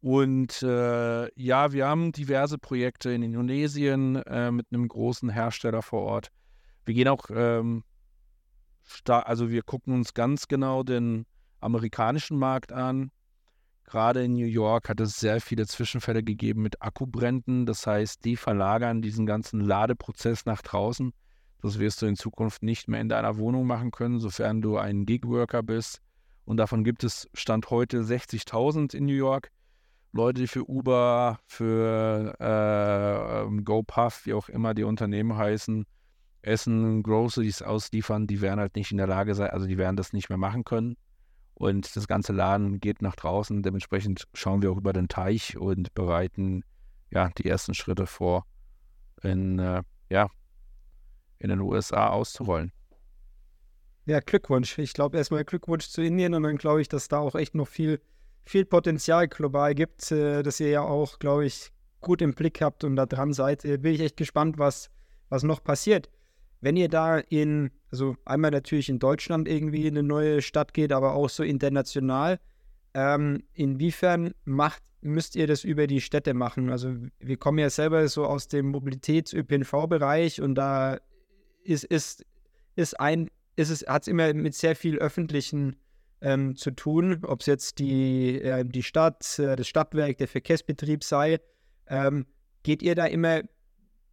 Und 0.00 0.62
äh, 0.62 1.32
ja, 1.40 1.72
wir 1.72 1.86
haben 1.86 2.10
diverse 2.10 2.58
Projekte 2.58 3.12
in 3.12 3.22
Indonesien 3.22 4.16
äh, 4.16 4.50
mit 4.50 4.66
einem 4.72 4.88
großen 4.88 5.30
Hersteller 5.30 5.80
vor 5.80 6.02
Ort. 6.02 6.28
Wir 6.84 6.94
gehen 6.94 7.06
auch, 7.06 7.26
ähm, 7.32 7.84
also 9.06 9.50
wir 9.50 9.62
gucken 9.62 9.94
uns 9.94 10.12
ganz 10.12 10.48
genau 10.48 10.82
den 10.82 11.24
amerikanischen 11.60 12.36
Markt 12.36 12.72
an. 12.72 13.12
Gerade 13.84 14.24
in 14.24 14.32
New 14.32 14.46
York 14.46 14.88
hat 14.88 15.00
es 15.00 15.18
sehr 15.18 15.40
viele 15.40 15.66
Zwischenfälle 15.66 16.22
gegeben 16.22 16.62
mit 16.62 16.80
Akkubränden. 16.80 17.66
Das 17.66 17.86
heißt, 17.86 18.24
die 18.24 18.36
verlagern 18.36 19.02
diesen 19.02 19.26
ganzen 19.26 19.60
Ladeprozess 19.60 20.46
nach 20.46 20.62
draußen. 20.62 21.12
Das 21.60 21.78
wirst 21.78 22.02
du 22.02 22.06
in 22.06 22.16
Zukunft 22.16 22.62
nicht 22.62 22.88
mehr 22.88 23.00
in 23.00 23.08
deiner 23.08 23.36
Wohnung 23.36 23.66
machen 23.66 23.90
können, 23.90 24.18
sofern 24.18 24.62
du 24.62 24.78
ein 24.78 25.06
Gigworker 25.06 25.62
bist. 25.62 26.00
Und 26.44 26.56
davon 26.56 26.84
gibt 26.84 27.04
es 27.04 27.28
Stand 27.34 27.70
heute 27.70 28.02
60.000 28.02 28.94
in 28.94 29.06
New 29.06 29.12
York. 29.12 29.50
Leute, 30.12 30.42
die 30.42 30.46
für 30.46 30.68
Uber, 30.68 31.38
für 31.46 32.34
äh, 32.38 33.42
ähm, 33.42 33.64
GoPuff, 33.64 34.26
wie 34.26 34.34
auch 34.34 34.48
immer 34.48 34.74
die 34.74 34.84
Unternehmen 34.84 35.36
heißen, 35.36 35.86
Essen, 36.42 37.02
Groceries 37.02 37.62
ausliefern, 37.62 38.26
die 38.26 38.40
werden 38.40 38.60
halt 38.60 38.74
nicht 38.74 38.90
in 38.90 38.98
der 38.98 39.06
Lage 39.06 39.34
sein, 39.34 39.50
also 39.50 39.66
die 39.66 39.78
werden 39.78 39.96
das 39.96 40.12
nicht 40.12 40.28
mehr 40.28 40.38
machen 40.38 40.64
können. 40.64 40.96
Und 41.62 41.94
das 41.94 42.08
ganze 42.08 42.32
Laden 42.32 42.80
geht 42.80 43.02
nach 43.02 43.14
draußen. 43.14 43.62
Dementsprechend 43.62 44.26
schauen 44.34 44.62
wir 44.62 44.72
auch 44.72 44.78
über 44.78 44.92
den 44.92 45.06
Teich 45.06 45.56
und 45.56 45.94
bereiten 45.94 46.64
ja 47.12 47.30
die 47.38 47.48
ersten 47.48 47.72
Schritte 47.72 48.08
vor, 48.08 48.46
in, 49.22 49.60
äh, 49.60 49.84
ja, 50.10 50.28
in 51.38 51.50
den 51.50 51.60
USA 51.60 52.08
auszurollen. 52.08 52.72
Ja, 54.06 54.18
Glückwunsch. 54.18 54.76
Ich 54.78 54.92
glaube 54.92 55.16
erstmal 55.16 55.44
Glückwunsch 55.44 55.88
zu 55.88 56.02
Indien 56.02 56.34
und 56.34 56.42
dann 56.42 56.56
glaube 56.56 56.80
ich, 56.80 56.88
dass 56.88 57.06
da 57.06 57.18
auch 57.18 57.36
echt 57.36 57.54
noch 57.54 57.68
viel, 57.68 58.00
viel 58.44 58.64
Potenzial 58.64 59.28
global 59.28 59.72
gibt, 59.76 60.10
äh, 60.10 60.42
dass 60.42 60.58
ihr 60.58 60.70
ja 60.70 60.80
auch, 60.80 61.20
glaube 61.20 61.46
ich, 61.46 61.70
gut 62.00 62.22
im 62.22 62.34
Blick 62.34 62.60
habt 62.60 62.82
und 62.82 62.96
da 62.96 63.06
dran 63.06 63.32
seid. 63.32 63.64
Äh, 63.64 63.76
bin 63.76 63.94
ich 63.94 64.00
echt 64.00 64.16
gespannt, 64.16 64.58
was, 64.58 64.90
was 65.28 65.44
noch 65.44 65.62
passiert. 65.62 66.10
Wenn 66.60 66.76
ihr 66.76 66.88
da 66.88 67.18
in 67.18 67.70
also 67.92 68.16
einmal 68.24 68.50
natürlich 68.50 68.88
in 68.88 68.98
Deutschland 68.98 69.46
irgendwie 69.46 69.86
in 69.86 69.96
eine 69.96 70.02
neue 70.02 70.40
Stadt 70.40 70.72
geht, 70.72 70.92
aber 70.92 71.12
auch 71.12 71.28
so 71.28 71.42
international. 71.42 72.40
Ähm, 72.94 73.44
inwiefern 73.52 74.32
macht, 74.44 74.82
müsst 75.02 75.36
ihr 75.36 75.46
das 75.46 75.62
über 75.62 75.86
die 75.86 76.00
Städte 76.00 76.32
machen? 76.32 76.70
Also 76.70 76.94
wir 77.20 77.36
kommen 77.36 77.58
ja 77.58 77.68
selber 77.68 78.08
so 78.08 78.24
aus 78.24 78.48
dem 78.48 78.70
Mobilitäts-ÖPNV-Bereich 78.70 80.40
und 80.40 80.54
da 80.54 80.98
ist, 81.64 81.84
ist, 81.84 82.24
ist 82.76 82.98
ein, 82.98 83.30
ist 83.56 83.68
es, 83.68 83.86
hat 83.86 84.02
es 84.02 84.08
immer 84.08 84.32
mit 84.32 84.54
sehr 84.54 84.74
viel 84.74 84.98
öffentlichen 84.98 85.76
ähm, 86.22 86.56
zu 86.56 86.70
tun, 86.70 87.22
ob 87.24 87.40
es 87.40 87.46
jetzt 87.46 87.78
die, 87.78 88.40
äh, 88.40 88.64
die 88.64 88.82
Stadt, 88.82 89.38
äh, 89.38 89.54
das 89.54 89.68
Stadtwerk, 89.68 90.16
der 90.16 90.28
Verkehrsbetrieb 90.28 91.04
sei. 91.04 91.40
Ähm, 91.88 92.24
geht 92.62 92.82
ihr 92.82 92.94
da 92.94 93.04
immer 93.04 93.42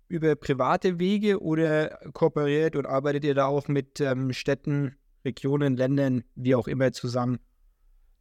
über 0.10 0.36
private 0.36 1.00
Wege 1.00 1.42
oder 1.42 2.00
kooperiert 2.14 2.76
und 2.76 2.86
arbeitet 2.86 3.24
ihr 3.24 3.36
da 3.36 3.46
auch 3.46 3.68
mit 3.68 4.02
ähm, 4.02 4.34
Städten, 4.34 4.96
Regionen, 5.24 5.78
Ländern, 5.78 6.24
wie 6.36 6.56
auch 6.56 6.68
immer 6.68 6.92
zusammen? 6.92 7.40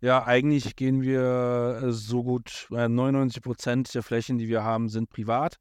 Ja, 0.00 0.24
eigentlich 0.24 0.76
gehen 0.76 1.02
wir 1.02 1.80
äh, 1.82 1.92
so 1.92 2.22
gut, 2.22 2.68
äh, 2.70 2.88
99 2.88 3.42
Prozent 3.42 3.94
der 3.94 4.02
Flächen, 4.02 4.38
die 4.38 4.48
wir 4.48 4.62
haben, 4.62 4.88
sind 4.88 5.10
privat. 5.10 5.58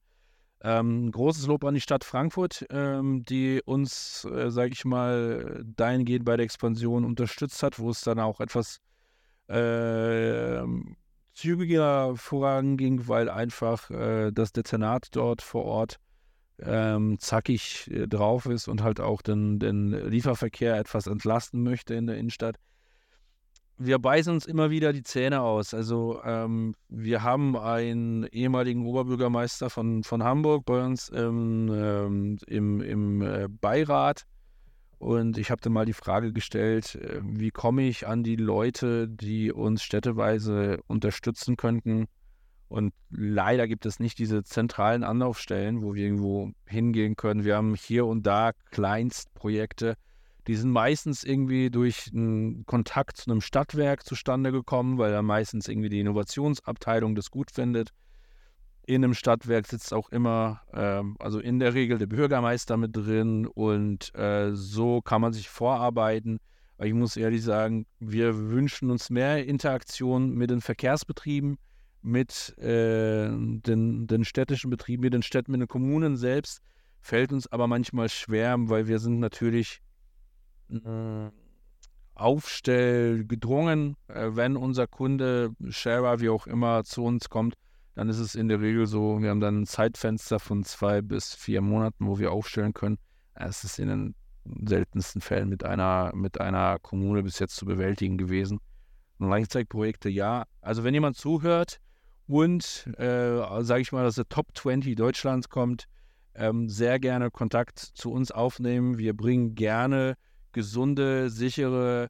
Ähm, 0.62 1.12
großes 1.12 1.48
Lob 1.48 1.64
an 1.64 1.76
die 1.76 1.82
Stadt 1.82 2.04
Frankfurt, 2.04 2.66
ähm, 2.70 3.24
die 3.24 3.62
uns, 3.66 4.26
äh, 4.26 4.52
sage 4.52 4.74
ich 4.74 4.86
mal, 4.86 5.64
dahingehend 5.66 6.26
bei 6.26 6.36
der 6.36 6.46
Expansion 6.46 7.06
unterstützt 7.06 7.64
hat, 7.64 7.80
wo 7.80 7.90
es 7.90 8.02
dann 8.02 8.20
auch 8.20 8.40
etwas 8.40 8.80
äh, 9.48 10.62
zügiger 11.34 12.16
voranging, 12.16 13.08
weil 13.08 13.30
einfach 13.30 13.90
äh, 13.92 14.32
das 14.32 14.52
Dezernat 14.52 15.10
dort 15.12 15.42
vor 15.42 15.66
Ort 15.66 16.00
ähm, 16.62 17.18
zackig 17.20 17.90
äh, 17.92 18.08
drauf 18.08 18.46
ist 18.46 18.68
und 18.68 18.82
halt 18.84 19.00
auch 19.00 19.22
den, 19.22 19.60
den 19.60 19.92
Lieferverkehr 19.92 20.78
etwas 20.78 21.08
entlasten 21.08 21.64
möchte 21.64 21.94
in 21.94 22.08
der 22.08 22.18
Innenstadt. 22.18 22.58
Wir 23.80 24.00
beißen 24.00 24.34
uns 24.34 24.48
immer 24.48 24.72
wieder 24.72 24.92
die 24.92 25.04
Zähne 25.04 25.42
aus. 25.42 25.76
Also 25.76 26.20
ähm, 26.24 26.74
wir 26.90 27.22
haben 27.22 27.56
einen 27.56 28.26
ehemaligen 28.26 28.88
Oberbürgermeister 28.88 29.70
von, 29.70 30.04
von 30.04 30.24
Hamburg 30.24 30.66
bei 30.66 30.84
uns 30.84 31.10
im, 31.10 31.70
ähm, 31.72 32.38
im, 32.48 32.82
im 32.82 33.22
äh, 33.22 33.48
Beirat. 33.48 34.26
Und 34.98 35.38
ich 35.38 35.52
habe 35.52 35.62
dann 35.62 35.74
mal 35.74 35.86
die 35.86 35.94
Frage 35.94 36.34
gestellt, 36.34 36.96
äh, 36.96 37.20
wie 37.24 37.52
komme 37.52 37.84
ich 37.84 38.08
an 38.08 38.24
die 38.24 38.36
Leute, 38.36 39.08
die 39.08 39.52
uns 39.52 39.84
städteweise 39.84 40.80
unterstützen 40.88 41.56
könnten, 41.56 42.08
und 42.70 42.94
leider 43.10 43.68
gibt 43.68 43.86
es 43.86 44.00
nicht 44.00 44.20
diese 44.20 44.44
zentralen 44.44 45.04
Anlaufstellen, 45.04 45.82
wo 45.82 45.96
wir 45.96 46.04
irgendwo 46.04 46.52
hingehen 46.66 47.16
können. 47.16 47.46
Wir 47.46 47.56
haben 47.56 47.76
hier 47.76 48.06
und 48.06 48.28
da 48.28 48.52
Kleinstprojekte, 48.72 49.96
die 50.48 50.56
sind 50.56 50.72
meistens 50.72 51.24
irgendwie 51.24 51.70
durch 51.70 52.10
einen 52.14 52.66
Kontakt 52.66 53.18
zu 53.18 53.32
einem 53.32 53.42
Stadtwerk 53.42 54.06
zustande 54.06 54.52
gekommen, 54.52 54.98
weil 54.98 55.12
da 55.12 55.22
meistens 55.22 55.68
irgendwie 55.68 55.90
die 55.90 56.00
Innovationsabteilung 56.00 57.16
das 57.16 57.32
gut 57.32 57.52
findet. 57.52 57.92
In 58.86 59.04
einem 59.04 59.14
Stadtwerk 59.14 59.68
sitzt 59.68 59.94
auch 59.94 60.10
immer, 60.10 60.62
äh, 60.72 61.04
also 61.20 61.40
in 61.40 61.60
der 61.60 61.74
Regel 61.74 61.98
der 61.98 62.08
Bürgermeister 62.08 62.78
mit 62.78 62.96
drin 62.96 63.46
und 63.46 64.16
äh, 64.16 64.52
so 64.54 65.02
kann 65.02 65.22
man 65.22 65.34
sich 65.34 65.50
vorarbeiten. 65.50 66.40
Aber 66.78 66.88
ich 66.88 66.94
muss 66.94 67.18
ehrlich 67.18 67.44
sagen, 67.44 67.86
wir 68.00 68.50
wünschen 68.50 68.90
uns 68.90 69.10
mehr 69.10 69.46
Interaktion 69.46 70.34
mit 70.36 70.50
den 70.50 70.62
Verkehrsbetrieben 70.62 71.58
mit 72.08 72.58
äh, 72.58 73.28
den, 73.30 74.08
den 74.08 74.24
städtischen 74.24 74.70
Betrieben, 74.70 75.04
mit 75.04 75.14
den 75.14 75.24
Städten, 75.24 75.52
mit 75.52 75.62
den 75.62 75.68
Kommunen 75.68 76.16
selbst, 76.16 76.62
fällt 77.02 77.34
uns 77.34 77.52
aber 77.52 77.68
manchmal 77.68 78.10
schwer, 78.10 78.56
weil 78.58 78.88
wir 78.88 79.00
sind 79.00 79.20
natürlich 79.20 79.82
äh, 80.70 81.30
aufstellgedrungen. 82.16 83.98
Äh, 84.08 84.30
wenn 84.32 84.56
unser 84.56 84.88
Kunde, 84.88 85.52
Sharer, 85.70 86.22
wie 86.22 86.30
auch 86.30 86.48
immer, 86.48 86.84
zu 86.84 87.04
uns 87.04 87.30
kommt, 87.30 87.56
dann 87.96 88.10
ist 88.10 88.20
es 88.20 88.36
in 88.36 88.48
der 88.48 88.62
Regel 88.62 88.88
so, 88.88 89.22
wir 89.22 89.30
haben 89.30 89.42
dann 89.42 89.62
ein 89.62 89.66
Zeitfenster 89.66 90.40
von 90.40 90.64
zwei 90.64 91.02
bis 91.02 91.36
vier 91.36 91.62
Monaten, 91.62 92.08
wo 92.08 92.20
wir 92.20 92.32
aufstellen 92.32 92.74
können. 92.74 92.98
Es 93.34 93.64
ist 93.64 93.80
in 93.80 93.90
den 93.90 94.16
seltensten 94.66 95.20
Fällen 95.20 95.50
mit 95.50 95.66
einer, 95.66 96.12
mit 96.16 96.40
einer 96.40 96.80
Kommune 96.80 97.24
bis 97.24 97.40
jetzt 97.40 97.56
zu 97.56 97.66
bewältigen 97.66 98.18
gewesen. 98.18 98.60
Langzeitprojekte 99.20 100.10
ja. 100.10 100.46
Also 100.62 100.84
wenn 100.84 100.94
jemand 100.94 101.18
zuhört, 101.18 101.80
und, 102.28 102.88
äh, 102.98 103.64
sage 103.64 103.82
ich 103.82 103.92
mal, 103.92 104.04
dass 104.04 104.16
der 104.16 104.28
Top 104.30 104.48
20 104.56 104.96
Deutschlands 104.96 105.50
kommt, 105.50 105.86
ähm, 106.36 106.70
sehr 106.70 107.00
gerne 107.00 107.32
Kontakt 107.32 107.80
zu 107.80 108.12
uns 108.12 108.32
aufnehmen. 108.32 108.98
Wir 108.98 109.16
bringen 109.16 109.56
gerne 109.56 110.16
gesunde, 110.52 111.30
sichere 111.30 112.10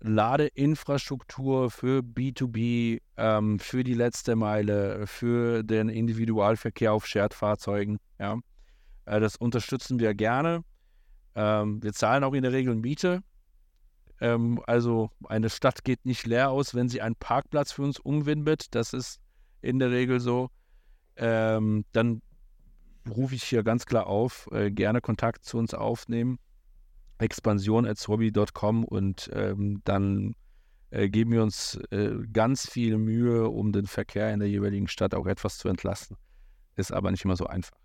Ladeinfrastruktur 0.00 1.70
für 1.70 2.00
B2B, 2.00 3.00
ähm, 3.16 3.58
für 3.58 3.82
die 3.82 3.94
letzte 3.94 4.36
Meile, 4.36 5.06
für 5.06 5.62
den 5.62 5.88
Individualverkehr 5.88 6.92
auf 6.92 7.06
Shared-Fahrzeugen. 7.06 7.98
Ja. 8.18 8.38
Äh, 9.06 9.20
das 9.20 9.36
unterstützen 9.36 9.98
wir 9.98 10.14
gerne. 10.14 10.62
Ähm, 11.34 11.82
wir 11.82 11.92
zahlen 11.92 12.24
auch 12.24 12.34
in 12.34 12.42
der 12.42 12.52
Regel 12.52 12.74
Miete. 12.74 13.22
Ähm, 14.20 14.60
also 14.66 15.10
eine 15.28 15.50
Stadt 15.50 15.84
geht 15.84 16.04
nicht 16.04 16.26
leer 16.26 16.50
aus, 16.50 16.74
wenn 16.74 16.88
sie 16.88 17.00
einen 17.00 17.16
Parkplatz 17.16 17.72
für 17.72 17.82
uns 17.82 17.98
umwidmet. 17.98 18.74
Das 18.74 18.92
ist 18.92 19.20
in 19.60 19.78
der 19.78 19.90
Regel 19.90 20.20
so. 20.20 20.48
Ähm, 21.16 21.84
dann 21.92 22.22
rufe 23.08 23.34
ich 23.34 23.44
hier 23.44 23.62
ganz 23.62 23.86
klar 23.86 24.06
auf, 24.06 24.48
äh, 24.52 24.70
gerne 24.70 25.00
Kontakt 25.00 25.44
zu 25.44 25.58
uns 25.58 25.74
aufnehmen. 25.74 26.38
Expansion.hobby.com 27.18 28.84
und 28.84 29.30
ähm, 29.32 29.80
dann 29.84 30.34
äh, 30.90 31.08
geben 31.08 31.32
wir 31.32 31.42
uns 31.42 31.78
äh, 31.90 32.10
ganz 32.32 32.68
viel 32.68 32.98
Mühe, 32.98 33.48
um 33.48 33.72
den 33.72 33.86
Verkehr 33.86 34.32
in 34.32 34.40
der 34.40 34.48
jeweiligen 34.48 34.88
Stadt 34.88 35.14
auch 35.14 35.26
etwas 35.26 35.58
zu 35.58 35.68
entlasten. 35.68 36.16
Ist 36.76 36.92
aber 36.92 37.10
nicht 37.10 37.24
immer 37.24 37.36
so 37.36 37.46
einfach. 37.46 37.76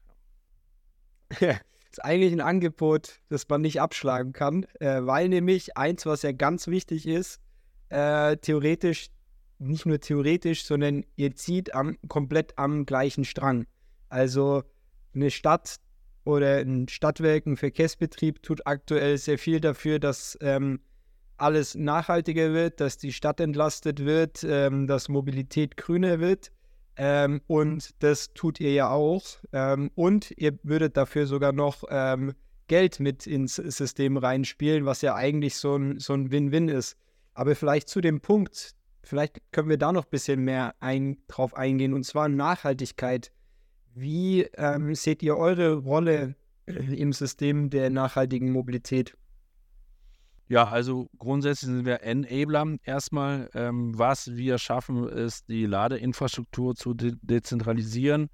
Ja, 1.40 1.52
ist 1.92 2.04
eigentlich 2.04 2.34
ein 2.34 2.42
Angebot, 2.42 3.22
das 3.30 3.48
man 3.48 3.62
nicht 3.62 3.82
abschlagen 3.82 4.34
kann, 4.34 4.66
äh, 4.80 5.06
weil 5.06 5.30
nämlich 5.30 5.78
eins, 5.78 6.06
was 6.06 6.24
ja 6.24 6.32
ganz 6.32 6.68
wichtig 6.68 7.08
ist, 7.08 7.40
äh, 7.90 8.38
theoretisch 8.38 9.08
nicht 9.62 9.86
nur 9.86 10.00
theoretisch, 10.00 10.66
sondern 10.66 11.06
ihr 11.16 11.36
zieht 11.36 11.74
am, 11.74 11.98
komplett 12.08 12.58
am 12.58 12.86
gleichen 12.86 13.26
Strang. 13.26 13.66
Also 14.10 14.64
eine 15.14 15.32
Stadt 15.32 15.78
oder 16.24 16.58
ein 16.58 16.88
Stadtwerk, 16.88 17.46
ein 17.46 17.58
Verkehrsbetrieb 17.58 18.44
tut 18.44 18.66
aktuell 18.66 19.18
sehr 19.18 19.38
viel 19.38 19.60
dafür, 19.60 20.00
dass 20.00 20.38
ähm, 20.42 20.80
alles 21.38 21.76
nachhaltiger 21.76 22.54
wird, 22.54 22.80
dass 22.80 22.98
die 22.98 23.14
Stadt 23.14 23.40
entlastet 23.40 24.06
wird, 24.06 24.44
ähm, 24.44 24.88
dass 24.88 25.10
Mobilität 25.10 25.78
grüner 25.78 26.20
wird. 26.20 26.52
Ähm, 26.98 27.42
und 27.48 28.04
das 28.04 28.34
tut 28.34 28.60
ihr 28.60 28.74
ja 28.74 28.90
auch. 28.92 29.24
Ähm, 29.52 29.92
und 29.96 30.32
ihr 30.38 30.60
würdet 30.64 30.98
dafür 30.98 31.26
sogar 31.26 31.52
noch 31.52 31.84
ähm, 31.90 32.34
Geld 32.68 33.00
mit 33.00 33.26
ins 33.26 33.56
System 33.56 34.18
reinspielen, 34.18 34.86
was 34.86 35.02
ja 35.02 35.16
eigentlich 35.16 35.56
so 35.56 35.76
ein, 35.76 36.00
so 36.00 36.14
ein 36.14 36.32
Win-Win 36.32 36.70
ist. 36.70 36.96
Aber 37.34 37.56
vielleicht 37.56 37.90
zu 37.90 38.02
dem 38.02 38.22
Punkt, 38.22 38.76
vielleicht 39.04 39.42
können 39.52 39.70
wir 39.70 39.78
da 39.78 39.92
noch 39.92 40.06
ein 40.06 40.10
bisschen 40.10 40.42
mehr 40.44 40.76
ein, 40.80 41.18
drauf 41.28 41.56
eingehen, 41.56 41.94
und 41.94 42.06
zwar 42.06 42.30
Nachhaltigkeit. 42.30 43.32
Wie 43.94 44.44
ähm, 44.56 44.96
seht 44.96 45.22
ihr 45.24 45.38
eure 45.38 45.76
Rolle 45.76 46.36
im 46.66 47.14
System 47.14 47.70
der 47.70 47.90
nachhaltigen 47.90 48.52
Mobilität? 48.52 49.16
Ja, 50.48 50.68
also 50.68 51.10
grundsätzlich 51.18 51.70
sind 51.72 51.86
wir 51.86 52.02
Enabler 52.04 52.76
erstmal. 52.84 53.50
Ähm, 53.54 53.98
was 53.98 54.36
wir 54.36 54.58
schaffen, 54.58 55.08
ist 55.08 55.48
die 55.48 55.66
Ladeinfrastruktur 55.66 56.76
zu 56.76 56.94
de 56.94 57.16
dezentralisieren, 57.22 58.30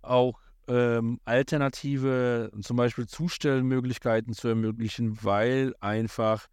auch 0.00 0.38
ähm, 0.68 1.18
alternative, 1.24 2.52
zum 2.60 2.76
Beispiel 2.76 3.06
Zustellmöglichkeiten 3.06 4.34
zu 4.34 4.46
ermöglichen, 4.46 5.18
weil 5.24 5.74
einfach 5.80 6.46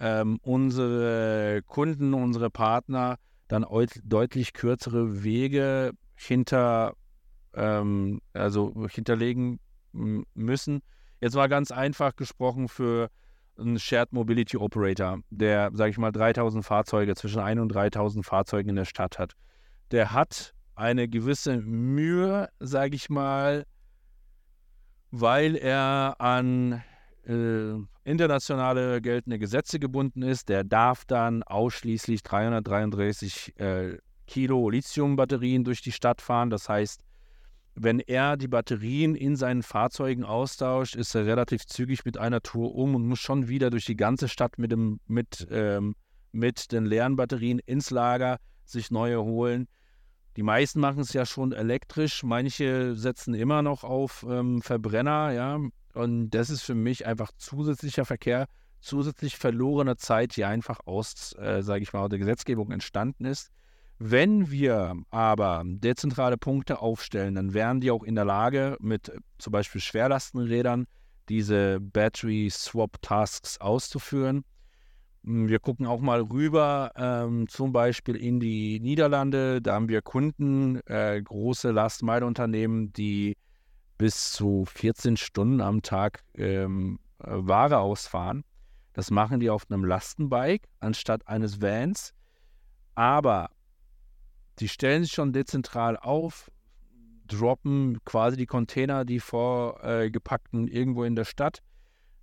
ähm, 0.00 0.38
unsere 0.42 1.62
Kunden, 1.66 2.14
unsere 2.14 2.50
Partner 2.50 3.16
dann 3.48 3.66
deutlich 4.04 4.52
kürzere 4.52 5.22
Wege 5.22 5.92
hinter, 6.14 6.94
ähm, 7.54 8.20
also 8.32 8.86
hinterlegen 8.88 9.60
müssen. 9.92 10.82
Jetzt 11.20 11.34
mal 11.34 11.48
ganz 11.48 11.70
einfach 11.70 12.16
gesprochen 12.16 12.68
für 12.68 13.10
einen 13.58 13.78
Shared 13.78 14.12
Mobility 14.12 14.56
Operator, 14.56 15.18
der, 15.28 15.70
sage 15.74 15.90
ich 15.90 15.98
mal, 15.98 16.12
3000 16.12 16.64
Fahrzeuge, 16.64 17.14
zwischen 17.14 17.40
1 17.40 17.60
und 17.60 17.68
3000 17.68 18.24
Fahrzeugen 18.24 18.70
in 18.70 18.76
der 18.76 18.84
Stadt 18.86 19.18
hat. 19.18 19.34
Der 19.90 20.12
hat 20.12 20.54
eine 20.76 21.08
gewisse 21.08 21.58
Mühe, 21.58 22.48
sage 22.58 22.96
ich 22.96 23.10
mal, 23.10 23.66
weil 25.10 25.56
er 25.56 26.16
an 26.18 26.82
äh, 27.26 27.74
internationale 28.04 29.00
geltende 29.00 29.38
Gesetze 29.38 29.78
gebunden 29.78 30.22
ist. 30.22 30.48
Der 30.48 30.64
darf 30.64 31.04
dann 31.04 31.42
ausschließlich 31.42 32.22
333 32.22 33.58
äh, 33.58 33.98
Kilo 34.26 34.70
Lithium-Batterien 34.70 35.64
durch 35.64 35.82
die 35.82 35.92
Stadt 35.92 36.20
fahren. 36.20 36.50
Das 36.50 36.68
heißt, 36.68 37.02
wenn 37.74 38.00
er 38.00 38.36
die 38.36 38.48
Batterien 38.48 39.14
in 39.14 39.36
seinen 39.36 39.62
Fahrzeugen 39.62 40.24
austauscht, 40.24 40.96
ist 40.96 41.14
er 41.14 41.26
relativ 41.26 41.66
zügig 41.66 42.04
mit 42.04 42.18
einer 42.18 42.40
Tour 42.40 42.74
um 42.74 42.94
und 42.94 43.06
muss 43.06 43.20
schon 43.20 43.48
wieder 43.48 43.70
durch 43.70 43.84
die 43.84 43.96
ganze 43.96 44.28
Stadt 44.28 44.58
mit, 44.58 44.72
dem, 44.72 45.00
mit, 45.06 45.46
ähm, 45.50 45.94
mit 46.32 46.72
den 46.72 46.84
leeren 46.84 47.16
Batterien 47.16 47.58
ins 47.58 47.90
Lager 47.90 48.38
sich 48.64 48.90
neue 48.90 49.22
holen. 49.22 49.66
Die 50.36 50.42
meisten 50.42 50.80
machen 50.80 51.00
es 51.00 51.12
ja 51.12 51.26
schon 51.26 51.52
elektrisch, 51.52 52.22
manche 52.22 52.94
setzen 52.94 53.34
immer 53.34 53.62
noch 53.62 53.82
auf 53.82 54.24
ähm, 54.28 54.62
Verbrenner, 54.62 55.32
ja. 55.32 55.58
Und 55.94 56.30
das 56.30 56.50
ist 56.50 56.62
für 56.62 56.74
mich 56.74 57.06
einfach 57.06 57.32
zusätzlicher 57.36 58.04
Verkehr, 58.04 58.46
zusätzlich 58.80 59.36
verlorene 59.36 59.96
Zeit, 59.96 60.36
die 60.36 60.44
einfach 60.44 60.80
aus, 60.86 61.34
äh, 61.38 61.62
sage 61.62 61.82
ich 61.82 61.92
mal, 61.92 62.08
der 62.08 62.18
Gesetzgebung 62.18 62.70
entstanden 62.70 63.24
ist. 63.24 63.50
Wenn 63.98 64.50
wir 64.50 64.94
aber 65.10 65.62
dezentrale 65.66 66.38
Punkte 66.38 66.80
aufstellen, 66.80 67.34
dann 67.34 67.52
wären 67.52 67.80
die 67.80 67.90
auch 67.90 68.02
in 68.02 68.14
der 68.14 68.24
Lage, 68.24 68.76
mit 68.80 69.10
äh, 69.10 69.18
zum 69.38 69.52
Beispiel 69.52 69.80
Schwerlastenrädern 69.80 70.86
diese 71.28 71.80
Battery 71.80 72.48
Swap 72.50 73.00
Tasks 73.02 73.58
auszuführen. 73.58 74.44
Hm, 75.24 75.48
wir 75.48 75.58
gucken 75.58 75.86
auch 75.86 76.00
mal 76.00 76.22
rüber, 76.22 76.92
ähm, 76.96 77.46
zum 77.48 77.72
Beispiel 77.72 78.16
in 78.16 78.40
die 78.40 78.80
Niederlande. 78.80 79.60
Da 79.60 79.74
haben 79.74 79.88
wir 79.88 80.00
Kunden, 80.02 80.80
äh, 80.86 81.20
große 81.22 81.70
Last-Mile-Unternehmen, 81.70 82.92
die 82.94 83.36
bis 84.00 84.32
zu 84.32 84.64
14 84.64 85.18
Stunden 85.18 85.60
am 85.60 85.82
Tag 85.82 86.24
ähm, 86.34 86.98
äh, 87.18 87.26
Ware 87.28 87.80
ausfahren. 87.80 88.44
Das 88.94 89.10
machen 89.10 89.40
die 89.40 89.50
auf 89.50 89.70
einem 89.70 89.84
Lastenbike 89.84 90.66
anstatt 90.78 91.28
eines 91.28 91.60
Vans. 91.60 92.14
Aber 92.94 93.50
die 94.58 94.68
stellen 94.68 95.02
sich 95.02 95.12
schon 95.12 95.34
dezentral 95.34 95.98
auf, 95.98 96.50
droppen 97.26 97.98
quasi 98.06 98.38
die 98.38 98.46
Container, 98.46 99.04
die 99.04 99.20
vorgepackten, 99.20 100.68
äh, 100.68 100.70
irgendwo 100.70 101.04
in 101.04 101.14
der 101.14 101.26
Stadt 101.26 101.60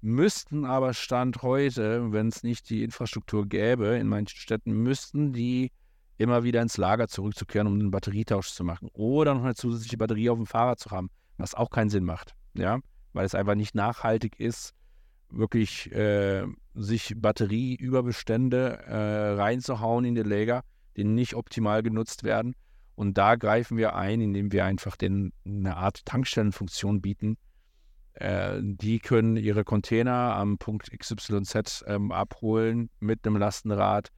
müssten 0.02 0.66
aber 0.66 0.96
Stand 0.96 1.44
heute, 1.44 2.12
wenn 2.12 2.30
es 2.30 2.42
nicht 2.42 2.72
die 2.72 2.84
Infrastruktur 2.84 3.48
gäbe 3.48 3.98
in 3.98 4.08
manchen 4.08 4.38
Städten, 4.38 4.72
müssten 4.72 5.34
die 5.34 5.72
immer 6.18 6.44
wieder 6.44 6.62
ins 6.64 6.78
Lager 6.78 7.08
zurückzukehren, 7.08 7.68
um 7.68 7.74
einen 7.74 7.92
Batterietausch 7.92 8.50
zu 8.50 8.64
machen. 8.64 8.90
Oder 8.94 9.36
noch 9.36 9.44
eine 9.44 9.54
zusätzliche 9.54 9.98
Batterie 9.98 10.30
auf 10.30 10.38
dem 10.38 10.48
Fahrrad 10.48 10.80
zu 10.80 10.90
haben, 10.90 11.10
was 11.38 11.56
auch 11.56 11.70
keinen 11.70 11.90
Sinn 11.90 12.04
macht. 12.04 12.36
Ja, 12.54 12.80
weil 13.14 13.26
es 13.26 13.36
einfach 13.36 13.56
nicht 13.56 13.76
nachhaltig 13.76 14.40
ist, 14.40 14.74
wirklich 15.30 15.92
äh, 15.92 16.46
sich 16.74 17.14
Batterieüberbestände 17.18 18.80
äh, 18.86 19.30
reinzuhauen 19.34 20.06
in 20.06 20.16
den 20.16 20.28
Lager, 20.28 20.64
die 20.96 21.04
nicht 21.04 21.36
optimal 21.36 21.84
genutzt 21.84 22.24
werden. 22.24 22.56
Und 22.96 23.18
da 23.18 23.36
greifen 23.36 23.78
wir 23.78 23.96
ein, 23.96 24.22
indem 24.22 24.52
wir 24.52 24.66
einfach 24.66 24.96
den, 24.96 25.32
eine 25.46 25.78
Art 25.78 26.06
Tankstellenfunktion 26.06 27.02
bieten, 27.02 27.38
äh, 28.14 28.60
die 28.62 29.00
können 29.00 29.38
ihre 29.38 29.64
Container 29.64 30.36
am 30.36 30.58
Punkt 30.58 30.90
XYZ 30.98 31.84
ähm, 31.86 32.12
abholen 32.12 32.90
mit 33.00 33.26
einem 33.26 33.38
Lastenrad 33.38 34.12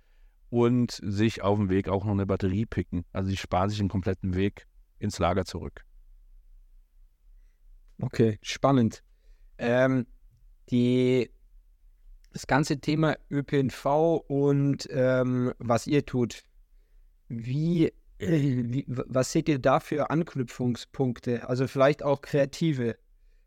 und 0.49 0.99
sich 1.03 1.41
auf 1.41 1.57
dem 1.57 1.69
Weg 1.69 1.89
auch 1.89 2.05
noch 2.05 2.13
eine 2.13 2.25
Batterie 2.25 2.65
picken. 2.65 3.03
Also 3.11 3.29
sie 3.29 3.37
sparen 3.37 3.69
sich 3.69 3.79
den 3.79 3.89
kompletten 3.89 4.35
Weg 4.35 4.65
ins 4.99 5.19
Lager 5.19 5.43
zurück. 5.43 5.83
Okay, 8.01 8.39
spannend. 8.41 9.03
Ähm, 9.57 10.05
die, 10.69 11.29
das 12.31 12.47
ganze 12.47 12.79
Thema 12.79 13.17
ÖPNV 13.29 13.85
und 14.27 14.87
ähm, 14.91 15.53
was 15.59 15.85
ihr 15.87 16.05
tut, 16.05 16.43
wie, 17.27 17.87
äh, 18.19 18.63
wie, 18.65 18.85
was 18.87 19.31
seht 19.31 19.49
ihr 19.49 19.59
da 19.59 19.79
für 19.79 20.09
Anknüpfungspunkte? 20.09 21.47
Also 21.49 21.67
vielleicht 21.67 22.03
auch 22.03 22.21
kreative 22.21 22.97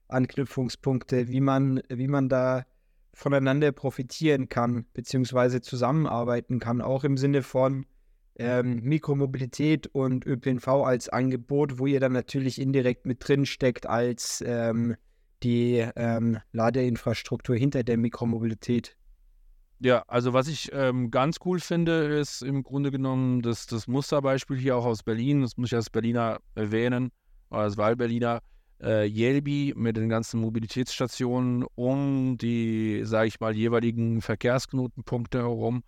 Anknüpfungspunkte, 0.08 1.28
wie 1.28 1.40
man, 1.40 1.80
wie 1.88 2.08
man 2.08 2.28
da 2.28 2.66
voneinander 3.14 3.72
profitieren 3.72 4.48
kann, 4.48 4.86
beziehungsweise 4.92 5.60
zusammenarbeiten 5.60 6.58
kann, 6.58 6.80
auch 6.80 7.04
im 7.04 7.16
Sinne 7.16 7.42
von 7.42 7.86
ähm, 8.42 8.80
Mikromobilität 8.82 9.86
und 9.88 10.26
ÖPNV 10.26 10.68
als 10.68 11.08
Angebot, 11.08 11.78
wo 11.78 11.86
ihr 11.86 12.00
dann 12.00 12.12
natürlich 12.12 12.60
indirekt 12.60 13.06
mit 13.06 13.26
drin 13.26 13.46
steckt 13.46 13.86
als 13.86 14.42
ähm, 14.46 14.96
die 15.42 15.86
ähm, 15.96 16.38
Ladeinfrastruktur 16.52 17.56
hinter 17.56 17.82
der 17.82 17.96
Mikromobilität. 17.96 18.96
Ja, 19.80 20.04
also 20.06 20.32
was 20.32 20.46
ich 20.46 20.70
ähm, 20.72 21.10
ganz 21.10 21.38
cool 21.44 21.58
finde, 21.58 22.04
ist 22.20 22.42
im 22.42 22.62
Grunde 22.62 22.92
genommen 22.92 23.42
das, 23.42 23.66
das 23.66 23.88
Musterbeispiel 23.88 24.56
hier 24.56 24.76
auch 24.76 24.84
aus 24.84 25.02
Berlin, 25.02 25.42
das 25.42 25.56
muss 25.56 25.70
ich 25.70 25.74
als 25.74 25.90
Berliner 25.90 26.38
erwähnen, 26.54 27.10
als 27.50 27.76
Wahlberliner, 27.76 28.42
äh, 28.80 29.08
Yelby 29.08 29.74
mit 29.76 29.96
den 29.96 30.08
ganzen 30.08 30.40
Mobilitätsstationen 30.40 31.64
um 31.74 32.36
die, 32.38 33.02
sage 33.04 33.28
ich 33.28 33.40
mal, 33.40 33.56
jeweiligen 33.56 34.20
Verkehrsknotenpunkte 34.20 35.38
herum. 35.38 35.82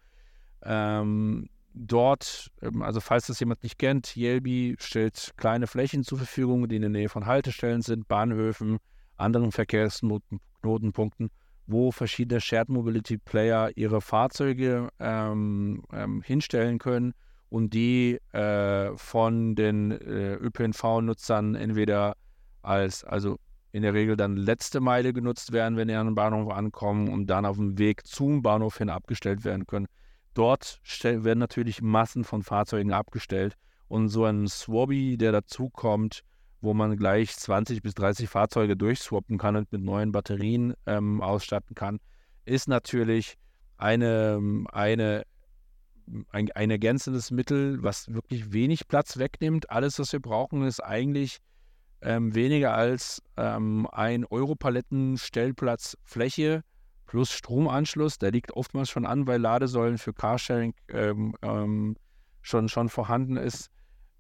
Ähm, 0.63 1.49
dort, 1.75 2.51
ähm, 2.63 2.83
also 2.83 3.01
falls 3.01 3.27
das 3.27 3.41
jemand 3.41 3.63
nicht 3.63 3.79
kennt, 3.79 4.17
Yelby 4.17 4.77
stellt 4.79 5.33
kleine 5.37 5.67
Flächen 5.67 6.05
zur 6.05 6.19
Verfügung, 6.19 6.69
die 6.69 6.77
in 6.77 6.83
der 6.83 6.91
Nähe 6.91 7.09
von 7.09 7.27
Haltestellen 7.27 7.83
sind, 7.83 8.09
Bahnhöfen, 8.09 8.79
anderen 9.17 9.53
Verkehrsknotenpunkten, 9.53 11.31
wo 11.67 11.91
verschiedene 11.91 12.41
Shared 12.41 12.69
Mobility 12.69 13.19
Player 13.19 13.71
ihre 13.77 14.01
Fahrzeuge 14.01 14.89
ähm, 14.99 15.83
ähm, 15.93 16.23
hinstellen 16.23 16.79
können 16.79 17.15
und 17.49 17.75
die 17.75 18.19
äh, 18.33 18.97
von 18.97 19.55
den 19.55 19.93
äh, 19.93 20.35
ÖPNV-Nutzern 20.35 21.55
entweder 21.55 22.17
als, 22.63 23.05
also 23.05 23.39
in 23.73 23.83
der 23.83 23.95
Regel 23.95 24.17
dann 24.17 24.37
letzte 24.37 24.81
Meile 24.81 25.13
genutzt 25.13 25.53
werden, 25.53 25.77
wenn 25.77 25.89
ihr 25.89 25.99
an 25.99 26.07
den 26.07 26.15
Bahnhof 26.15 26.53
ankommen 26.53 27.09
und 27.09 27.27
dann 27.27 27.45
auf 27.45 27.57
dem 27.57 27.79
Weg 27.79 28.07
zum 28.07 28.43
Bahnhof 28.43 28.79
hin 28.79 28.89
abgestellt 28.89 29.45
werden 29.45 29.67
können. 29.67 29.87
Dort 30.35 30.81
werden 31.03 31.39
natürlich 31.39 31.81
Massen 31.81 32.25
von 32.25 32.43
Fahrzeugen 32.43 32.93
abgestellt 32.93 33.55
und 33.89 34.09
so 34.09 34.25
ein 34.25 34.49
Swabby, 34.49 35.17
der 35.17 35.33
dazukommt, 35.33 36.23
wo 36.61 36.75
man 36.75 36.97
gleich 36.97 37.37
20 37.37 37.83
bis 37.83 37.95
30 37.95 38.29
Fahrzeuge 38.29 38.77
durchswappen 38.77 39.39
kann 39.39 39.57
und 39.57 39.71
mit 39.71 39.83
neuen 39.83 40.13
Batterien 40.13 40.75
ähm, 40.87 41.21
ausstatten 41.21 41.75
kann, 41.75 42.01
ist 42.45 42.69
natürlich 42.69 43.37
eine, 43.77 44.65
eine 44.73 45.25
ein, 46.31 46.51
ein 46.53 46.71
ergänzendes 46.71 47.31
Mittel, 47.31 47.83
was 47.83 48.13
wirklich 48.13 48.53
wenig 48.53 48.89
Platz 48.89 49.17
wegnimmt. 49.19 49.71
Alles, 49.71 49.99
was 49.99 50.13
wir 50.13 50.21
brauchen, 50.21 50.67
ist 50.67 50.81
eigentlich 50.81 51.39
ähm, 52.03 52.35
weniger 52.35 52.75
als 52.75 53.23
ähm, 53.37 53.89
ein 53.91 54.25
Europaletten-Stellplatz 54.25 55.97
Fläche 56.03 56.63
plus 57.07 57.33
Stromanschluss. 57.33 58.19
Der 58.19 58.31
liegt 58.31 58.53
oftmals 58.53 58.91
schon 58.91 59.07
an, 59.07 59.27
weil 59.27 59.41
Ladesäulen 59.41 59.99
für 59.99 60.13
Carsharing 60.13 60.75
ähm, 60.89 61.35
ähm 61.43 61.97
schon, 62.45 62.69
schon 62.69 62.89
vorhanden 62.89 63.37
ist. 63.37 63.71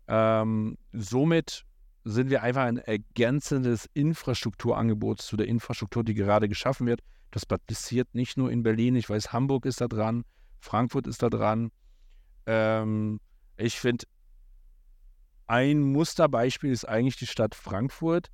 Ähm, 0.08 0.78
somit 0.92 1.64
sind 2.04 2.30
wir 2.30 2.42
einfach 2.42 2.62
ein 2.62 2.78
ergänzendes 2.78 3.88
Infrastrukturangebot 3.94 5.20
zu 5.20 5.36
der 5.36 5.46
Infrastruktur, 5.46 6.04
die 6.04 6.14
gerade 6.14 6.48
geschaffen 6.48 6.86
wird. 6.86 7.00
Das 7.30 7.46
passiert 7.46 8.14
nicht 8.14 8.36
nur 8.36 8.50
in 8.50 8.62
Berlin. 8.62 8.96
Ich 8.96 9.08
weiß, 9.08 9.32
Hamburg 9.32 9.66
ist 9.66 9.80
da 9.80 9.88
dran, 9.88 10.24
Frankfurt 10.60 11.06
ist 11.06 11.22
da 11.22 11.30
dran. 11.30 11.70
Ähm, 12.46 13.20
ich 13.56 13.78
finde, 13.78 14.06
ein 15.46 15.80
Musterbeispiel 15.80 16.70
ist 16.70 16.86
eigentlich 16.86 17.16
die 17.16 17.26
Stadt 17.26 17.54
Frankfurt. 17.54 18.30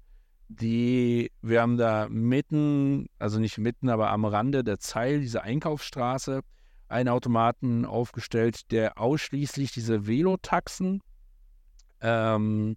Die, 0.53 1.31
wir 1.43 1.63
haben 1.63 1.77
da 1.77 2.09
mitten, 2.11 3.07
also 3.21 3.39
nicht 3.39 3.57
mitten, 3.59 3.89
aber 3.89 4.11
am 4.11 4.25
Rande 4.25 4.65
der 4.65 4.81
Zeil, 4.81 5.21
diese 5.21 5.43
Einkaufsstraße, 5.43 6.41
einen 6.89 7.09
Automaten 7.09 7.85
aufgestellt, 7.85 8.73
der 8.73 8.99
ausschließlich 8.99 9.71
diese 9.71 10.09
Velotaxen 10.09 11.03
ähm, 12.01 12.77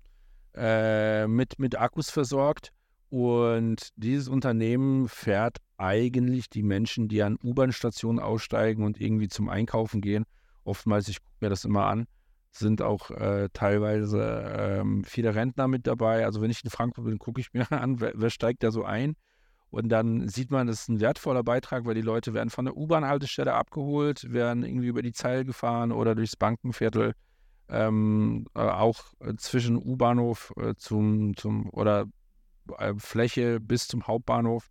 äh, 0.54 1.26
mit, 1.26 1.58
mit 1.58 1.76
Akkus 1.76 2.12
versorgt. 2.12 2.70
Und 3.10 3.90
dieses 3.96 4.28
Unternehmen 4.28 5.08
fährt 5.08 5.58
eigentlich 5.78 6.52
die 6.52 6.64
Menschen, 6.64 7.08
die 7.08 7.24
an 7.24 7.40
U-Bahn-Stationen 7.44 8.20
aussteigen 8.20 8.84
und 8.84 9.02
irgendwie 9.02 9.30
zum 9.30 9.50
Einkaufen 9.50 10.00
gehen. 10.00 10.26
Oftmals, 10.64 11.08
ich 11.08 11.18
gucke 11.18 11.38
mir 11.42 11.50
das 11.50 11.66
immer 11.66 11.88
an, 11.88 12.06
sind 12.56 12.82
auch 12.82 13.10
äh, 13.12 13.50
teilweise 13.54 14.54
ähm, 14.58 15.04
viele 15.04 15.36
Rentner 15.36 15.68
mit 15.68 15.88
dabei. 15.88 16.26
Also 16.26 16.42
wenn 16.42 16.52
ich 16.52 16.64
in 16.64 16.70
Frankfurt 16.70 17.06
bin, 17.06 17.20
gucke 17.20 17.42
ich 17.42 17.54
mir 17.54 17.72
an, 17.72 18.00
wer, 18.00 18.14
wer, 18.16 18.30
steigt 18.30 18.64
da 18.64 18.72
so 18.72 18.84
ein. 18.84 19.16
Und 19.70 19.90
dann 19.90 20.28
sieht 20.28 20.52
man, 20.52 20.68
das 20.68 20.82
ist 20.82 20.90
ein 20.90 21.00
wertvoller 21.00 21.44
Beitrag, 21.44 21.86
weil 21.86 21.96
die 21.96 22.02
Leute 22.02 22.36
werden 22.36 22.52
von 22.52 22.66
der 22.66 22.78
U-Bahn-Haltestelle 22.78 23.54
abgeholt, 23.54 24.32
werden 24.32 24.64
irgendwie 24.64 24.88
über 24.88 25.02
die 25.02 25.14
Zeil 25.14 25.46
gefahren 25.46 25.92
oder 25.92 26.14
durchs 26.14 26.36
Bankenviertel 26.36 27.14
ähm, 27.70 28.46
äh, 28.54 28.60
auch 28.60 29.02
äh, 29.20 29.34
zwischen 29.36 29.78
U-Bahnhof 29.78 30.54
äh, 30.58 30.76
zum, 30.76 31.36
zum 31.36 31.70
oder 31.72 32.06
äh, 32.78 32.94
Fläche 32.98 33.60
bis 33.60 33.88
zum 33.88 34.06
Hauptbahnhof. 34.06 34.70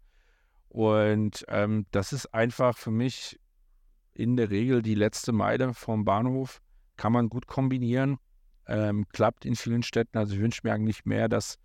Und 0.69 1.45
ähm, 1.49 1.87
das 1.91 2.13
ist 2.13 2.33
einfach 2.33 2.79
für 2.79 2.93
mich 2.93 3.41
in 4.15 4.37
der 4.37 4.51
Regel 4.51 4.83
die 4.83 4.95
letzte 4.95 5.33
Meile 5.33 5.75
vom 5.75 6.05
Bahnhof. 6.05 6.62
Kann 7.03 7.15
man 7.15 7.29
gut 7.29 7.49
kombinieren. 7.49 8.19
Ähm, 8.69 9.09
klappt 9.09 9.45
in 9.45 9.57
vielen 9.57 9.83
Städten. 9.83 10.17
Also 10.17 10.35
ich 10.35 10.41
wünsche 10.41 10.61
mir 10.63 10.73
eigentlich 10.73 11.05
mehr, 11.05 11.29
dass 11.29 11.59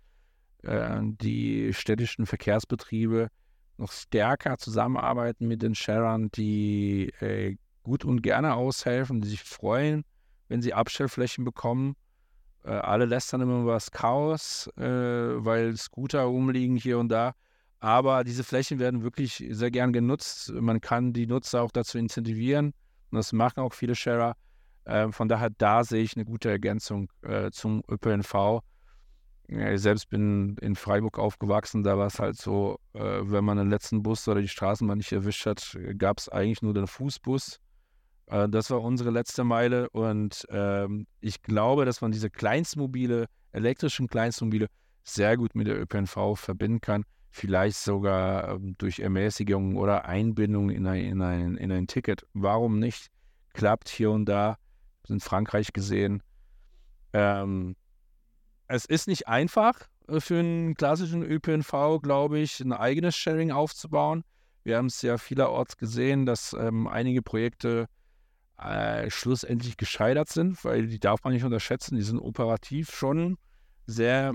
äh, 0.64 0.98
die 1.00 1.72
städtischen 1.72 2.26
Verkehrsbetriebe 2.26 3.28
noch 3.76 3.92
stärker 3.92 4.58
zusammenarbeiten 4.58 5.46
mit 5.46 5.62
den 5.62 5.76
Sharern, 5.76 6.28
die 6.32 7.10
äh, 7.20 7.56
gut 7.84 8.04
und 8.04 8.22
gerne 8.22 8.54
aushelfen, 8.54 9.20
die 9.20 9.28
sich 9.28 9.44
freuen, 9.44 10.04
wenn 10.48 10.60
sie 10.60 10.74
Abstellflächen 10.74 11.44
bekommen. 11.44 11.94
Äh, 12.64 12.70
alle 12.70 13.04
lästern 13.04 13.40
immer 13.40 13.60
über 13.60 13.74
das 13.74 13.92
Chaos, 13.92 14.68
äh, 14.76 14.82
weil 14.82 15.76
Scooter 15.76 16.22
rumliegen 16.22 16.74
hier 16.74 16.98
und 16.98 17.10
da. 17.10 17.34
Aber 17.78 18.24
diese 18.24 18.42
Flächen 18.42 18.80
werden 18.80 19.04
wirklich 19.04 19.46
sehr 19.50 19.70
gern 19.70 19.92
genutzt. 19.92 20.50
Man 20.52 20.80
kann 20.80 21.12
die 21.12 21.28
Nutzer 21.28 21.62
auch 21.62 21.70
dazu 21.70 21.96
incentivieren. 21.96 22.74
Und 23.12 23.18
das 23.18 23.32
machen 23.32 23.60
auch 23.60 23.72
viele 23.72 23.94
Sharer. 23.94 24.34
Äh, 24.88 25.12
von 25.12 25.28
daher, 25.28 25.50
da 25.50 25.84
sehe 25.84 26.02
ich 26.02 26.16
eine 26.16 26.24
gute 26.24 26.50
Ergänzung 26.50 27.10
äh, 27.22 27.50
zum 27.50 27.82
ÖPNV. 27.90 28.60
Ich 29.46 29.80
selbst 29.80 30.08
bin 30.08 30.56
in 30.60 30.76
Freiburg 30.76 31.18
aufgewachsen. 31.18 31.82
Da 31.82 31.96
war 31.96 32.06
es 32.06 32.18
halt 32.18 32.36
so, 32.36 32.78
äh, 32.94 33.00
wenn 33.00 33.44
man 33.44 33.58
den 33.58 33.70
letzten 33.70 34.02
Bus 34.02 34.26
oder 34.28 34.40
die 34.40 34.48
Straßenbahn 34.48 34.98
nicht 34.98 35.12
erwischt 35.12 35.46
hat, 35.46 35.78
gab 35.96 36.18
es 36.18 36.28
eigentlich 36.28 36.62
nur 36.62 36.74
den 36.74 36.86
Fußbus. 36.86 37.60
Äh, 38.26 38.48
das 38.48 38.70
war 38.70 38.80
unsere 38.80 39.10
letzte 39.10 39.44
Meile 39.44 39.90
und 39.90 40.46
ähm, 40.50 41.06
ich 41.20 41.42
glaube, 41.42 41.84
dass 41.84 42.00
man 42.00 42.10
diese 42.10 42.30
Kleinstmobile, 42.30 43.26
elektrischen 43.52 44.08
Kleinstmobile 44.08 44.68
sehr 45.04 45.36
gut 45.36 45.54
mit 45.54 45.66
der 45.66 45.80
ÖPNV 45.80 46.34
verbinden 46.34 46.80
kann. 46.80 47.04
Vielleicht 47.30 47.76
sogar 47.76 48.54
ähm, 48.54 48.74
durch 48.78 49.00
Ermäßigung 49.00 49.76
oder 49.76 50.06
Einbindung 50.06 50.70
in 50.70 50.86
ein, 50.86 51.04
in, 51.04 51.20
ein, 51.20 51.56
in 51.58 51.72
ein 51.72 51.86
Ticket. 51.86 52.26
Warum 52.32 52.78
nicht? 52.78 53.08
Klappt 53.52 53.90
hier 53.90 54.10
und 54.10 54.26
da. 54.26 54.56
In 55.10 55.20
Frankreich 55.20 55.72
gesehen. 55.72 56.22
Ähm, 57.12 57.76
es 58.66 58.84
ist 58.84 59.08
nicht 59.08 59.28
einfach 59.28 59.88
äh, 60.08 60.20
für 60.20 60.38
einen 60.38 60.74
klassischen 60.74 61.22
ÖPNV, 61.22 62.00
glaube 62.02 62.38
ich, 62.38 62.60
ein 62.60 62.72
eigenes 62.72 63.16
Sharing 63.16 63.50
aufzubauen. 63.50 64.24
Wir 64.64 64.76
haben 64.76 64.86
es 64.86 65.00
ja 65.02 65.18
vielerorts 65.18 65.76
gesehen, 65.76 66.26
dass 66.26 66.52
ähm, 66.52 66.86
einige 66.86 67.22
Projekte 67.22 67.86
äh, 68.58 69.08
schlussendlich 69.10 69.76
gescheitert 69.76 70.28
sind, 70.28 70.62
weil 70.64 70.88
die 70.88 70.98
darf 70.98 71.24
man 71.24 71.32
nicht 71.32 71.44
unterschätzen. 71.44 71.96
Die 71.96 72.02
sind 72.02 72.18
operativ 72.18 72.94
schon 72.94 73.38
sehr 73.86 74.34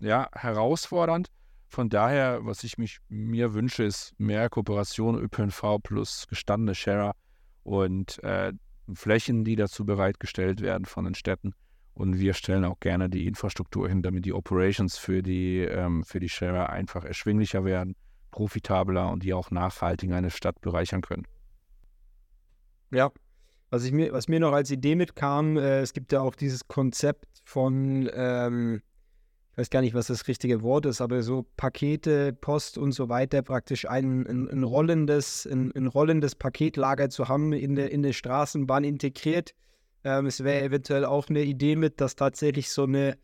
ja, 0.00 0.28
herausfordernd. 0.32 1.28
Von 1.68 1.88
daher, 1.88 2.44
was 2.44 2.64
ich 2.64 2.78
mich, 2.78 2.98
mir 3.08 3.54
wünsche, 3.54 3.84
ist 3.84 4.18
mehr 4.18 4.48
Kooperation 4.48 5.16
ÖPNV 5.16 5.78
plus 5.82 6.26
gestandene 6.28 6.74
Sharer 6.74 7.14
und 7.62 8.20
äh, 8.24 8.52
Flächen, 8.96 9.44
die 9.44 9.56
dazu 9.56 9.84
bereitgestellt 9.84 10.60
werden 10.60 10.84
von 10.84 11.04
den 11.04 11.14
Städten. 11.14 11.54
Und 11.94 12.18
wir 12.18 12.34
stellen 12.34 12.64
auch 12.64 12.80
gerne 12.80 13.10
die 13.10 13.26
Infrastruktur 13.26 13.88
hin, 13.88 14.02
damit 14.02 14.24
die 14.24 14.32
Operations 14.32 14.96
für 14.96 15.22
die, 15.22 15.58
ähm, 15.58 16.04
für 16.04 16.20
die 16.20 16.28
Sharer 16.28 16.70
einfach 16.70 17.04
erschwinglicher 17.04 17.64
werden, 17.64 17.96
profitabler 18.30 19.10
und 19.10 19.22
die 19.22 19.34
auch 19.34 19.50
nachhaltig 19.50 20.12
eine 20.12 20.30
Stadt 20.30 20.60
bereichern 20.60 21.02
können. 21.02 21.26
Ja, 22.90 23.10
was, 23.70 23.84
ich 23.84 23.92
mir, 23.92 24.12
was 24.12 24.28
mir 24.28 24.40
noch 24.40 24.52
als 24.52 24.70
Idee 24.70 24.94
mitkam, 24.94 25.56
äh, 25.56 25.80
es 25.80 25.92
gibt 25.92 26.12
ja 26.12 26.20
auch 26.20 26.34
dieses 26.34 26.66
Konzept 26.66 27.26
von, 27.44 28.08
ähm, 28.12 28.82
ich 29.52 29.58
weiß 29.58 29.70
gar 29.70 29.80
nicht, 29.80 29.94
was 29.94 30.06
das 30.06 30.28
richtige 30.28 30.62
Wort 30.62 30.86
ist, 30.86 31.00
aber 31.00 31.22
so 31.22 31.44
Pakete, 31.56 32.32
Post 32.32 32.78
und 32.78 32.92
so 32.92 33.08
weiter, 33.08 33.42
praktisch 33.42 33.88
ein, 33.88 34.26
ein, 34.26 34.48
ein 34.48 34.62
rollendes, 34.62 35.44
ein, 35.44 35.72
ein, 35.74 35.86
rollendes 35.86 36.36
Paketlager 36.36 37.10
zu 37.10 37.28
haben 37.28 37.52
in 37.52 37.74
der, 37.74 37.90
in 37.90 38.02
der 38.02 38.12
Straßenbahn 38.12 38.84
integriert. 38.84 39.54
Ähm, 40.04 40.26
es 40.26 40.44
wäre 40.44 40.62
eventuell 40.62 41.04
auch 41.04 41.28
eine 41.28 41.42
Idee 41.42 41.74
mit, 41.74 42.00
dass 42.00 42.14
tatsächlich 42.14 42.70
so 42.70 42.84
eine, 42.84 43.18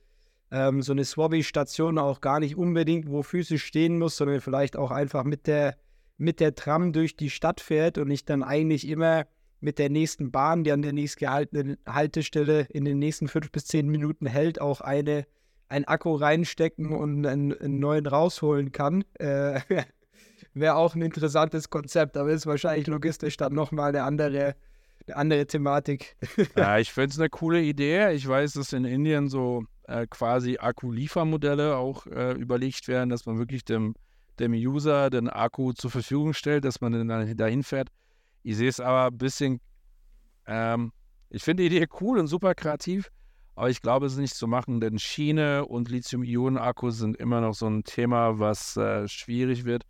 ähm, 0.50 0.82
so 0.82 0.92
eine 0.92 1.04
Swabby-Station 1.04 1.96
auch 1.96 2.20
gar 2.20 2.40
nicht 2.40 2.56
unbedingt 2.56 3.08
wo 3.08 3.22
physisch 3.22 3.64
stehen 3.64 3.98
muss, 3.98 4.16
sondern 4.16 4.40
vielleicht 4.40 4.76
auch 4.76 4.90
einfach 4.90 5.22
mit 5.22 5.46
der, 5.46 5.76
mit 6.18 6.40
der 6.40 6.56
Tram 6.56 6.92
durch 6.92 7.16
die 7.16 7.30
Stadt 7.30 7.60
fährt 7.60 7.98
und 7.98 8.10
ich 8.10 8.24
dann 8.24 8.42
eigentlich 8.42 8.88
immer 8.88 9.26
mit 9.60 9.78
der 9.78 9.90
nächsten 9.90 10.32
Bahn, 10.32 10.64
die 10.64 10.72
an 10.72 10.82
der 10.82 10.92
nächstgehaltenen 10.92 11.76
Haltestelle 11.86 12.66
in 12.70 12.84
den 12.84 12.98
nächsten 12.98 13.28
fünf 13.28 13.50
bis 13.52 13.66
zehn 13.66 13.88
Minuten 13.88 14.26
hält, 14.26 14.60
auch 14.60 14.80
eine, 14.80 15.26
ein 15.68 15.84
Akku 15.84 16.14
reinstecken 16.14 16.92
und 16.92 17.26
einen, 17.26 17.52
einen 17.58 17.78
neuen 17.78 18.06
rausholen 18.06 18.72
kann. 18.72 19.04
Äh, 19.14 19.60
Wäre 20.54 20.76
auch 20.76 20.94
ein 20.94 21.02
interessantes 21.02 21.68
Konzept, 21.70 22.16
aber 22.16 22.30
ist 22.30 22.46
wahrscheinlich 22.46 22.86
logistisch 22.86 23.36
dann 23.36 23.52
nochmal 23.52 23.90
eine 23.90 24.04
andere, 24.04 24.54
eine 25.06 25.16
andere 25.16 25.46
Thematik. 25.46 26.16
ja, 26.56 26.78
ich 26.78 26.92
finde 26.92 27.10
es 27.10 27.18
eine 27.18 27.28
coole 27.28 27.60
Idee. 27.60 28.12
Ich 28.12 28.26
weiß, 28.26 28.54
dass 28.54 28.72
in 28.72 28.84
Indien 28.84 29.28
so 29.28 29.64
äh, 29.86 30.06
quasi 30.08 30.58
Akku-Liefermodelle 30.58 31.76
auch 31.76 32.06
äh, 32.06 32.32
überlegt 32.32 32.88
werden, 32.88 33.10
dass 33.10 33.26
man 33.26 33.38
wirklich 33.38 33.64
dem, 33.64 33.94
dem 34.38 34.52
User 34.52 35.10
den 35.10 35.28
Akku 35.28 35.72
zur 35.72 35.90
Verfügung 35.90 36.32
stellt, 36.32 36.64
dass 36.64 36.80
man 36.80 36.92
dann 37.06 37.36
dahin 37.36 37.62
fährt. 37.62 37.88
Ich 38.42 38.56
sehe 38.56 38.68
es 38.68 38.80
aber 38.80 39.06
ein 39.08 39.18
bisschen, 39.18 39.60
ähm, 40.46 40.92
ich 41.28 41.42
finde 41.42 41.68
die 41.68 41.76
Idee 41.76 41.86
cool 42.00 42.18
und 42.18 42.28
super 42.28 42.54
kreativ, 42.54 43.10
aber 43.56 43.70
ich 43.70 43.80
glaube, 43.80 44.06
es 44.06 44.12
ist 44.12 44.18
nicht 44.18 44.34
zu 44.34 44.46
machen, 44.46 44.80
denn 44.80 44.98
Schiene 44.98 45.64
und 45.64 45.88
Lithium-Ionen-Akkus 45.88 46.98
sind 46.98 47.16
immer 47.16 47.40
noch 47.40 47.54
so 47.54 47.66
ein 47.66 47.84
Thema, 47.84 48.38
was 48.38 48.76
äh, 48.76 49.08
schwierig 49.08 49.64
wird. 49.64 49.84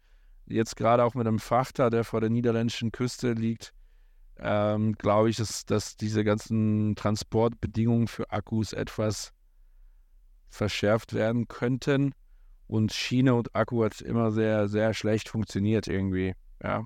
Jetzt 0.46 0.76
gerade 0.76 1.02
auch 1.02 1.14
mit 1.14 1.26
einem 1.26 1.40
Frachter, 1.40 1.90
der 1.90 2.04
vor 2.04 2.20
der 2.20 2.30
niederländischen 2.30 2.92
Küste 2.92 3.32
liegt, 3.32 3.72
ähm, 4.38 4.92
glaube 4.92 5.30
ich, 5.30 5.36
dass, 5.36 5.66
dass 5.66 5.96
diese 5.96 6.22
ganzen 6.22 6.94
Transportbedingungen 6.94 8.06
für 8.06 8.30
Akkus 8.30 8.72
etwas 8.72 9.32
verschärft 10.48 11.12
werden 11.12 11.48
könnten. 11.48 12.12
Und 12.68 12.92
Schiene 12.92 13.34
und 13.34 13.54
Akku 13.56 13.84
hat 13.84 14.00
immer 14.00 14.30
sehr, 14.30 14.68
sehr 14.68 14.94
schlecht 14.94 15.28
funktioniert 15.28 15.88
irgendwie. 15.88 16.34
Ja. 16.62 16.84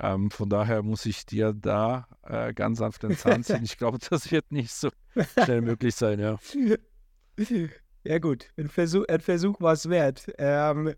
Ähm, 0.00 0.30
von 0.30 0.48
daher 0.48 0.82
muss 0.82 1.04
ich 1.06 1.26
dir 1.26 1.52
da 1.52 2.08
äh, 2.22 2.54
ganz 2.54 2.78
sanft 2.78 3.02
den 3.02 3.16
Zahn 3.16 3.44
ziehen. 3.44 3.64
Ich 3.64 3.76
glaube, 3.76 3.98
das 4.10 4.30
wird 4.30 4.50
nicht 4.50 4.72
so 4.72 4.88
schnell 5.44 5.60
möglich 5.60 5.94
sein, 5.94 6.18
ja. 6.18 6.38
Ja, 8.04 8.18
gut. 8.18 8.46
Ein 8.56 8.68
Versuch, 8.68 9.04
ein 9.08 9.20
Versuch 9.20 9.60
war 9.60 9.74
es 9.74 9.88
wert. 9.88 10.26
Ähm, 10.38 10.94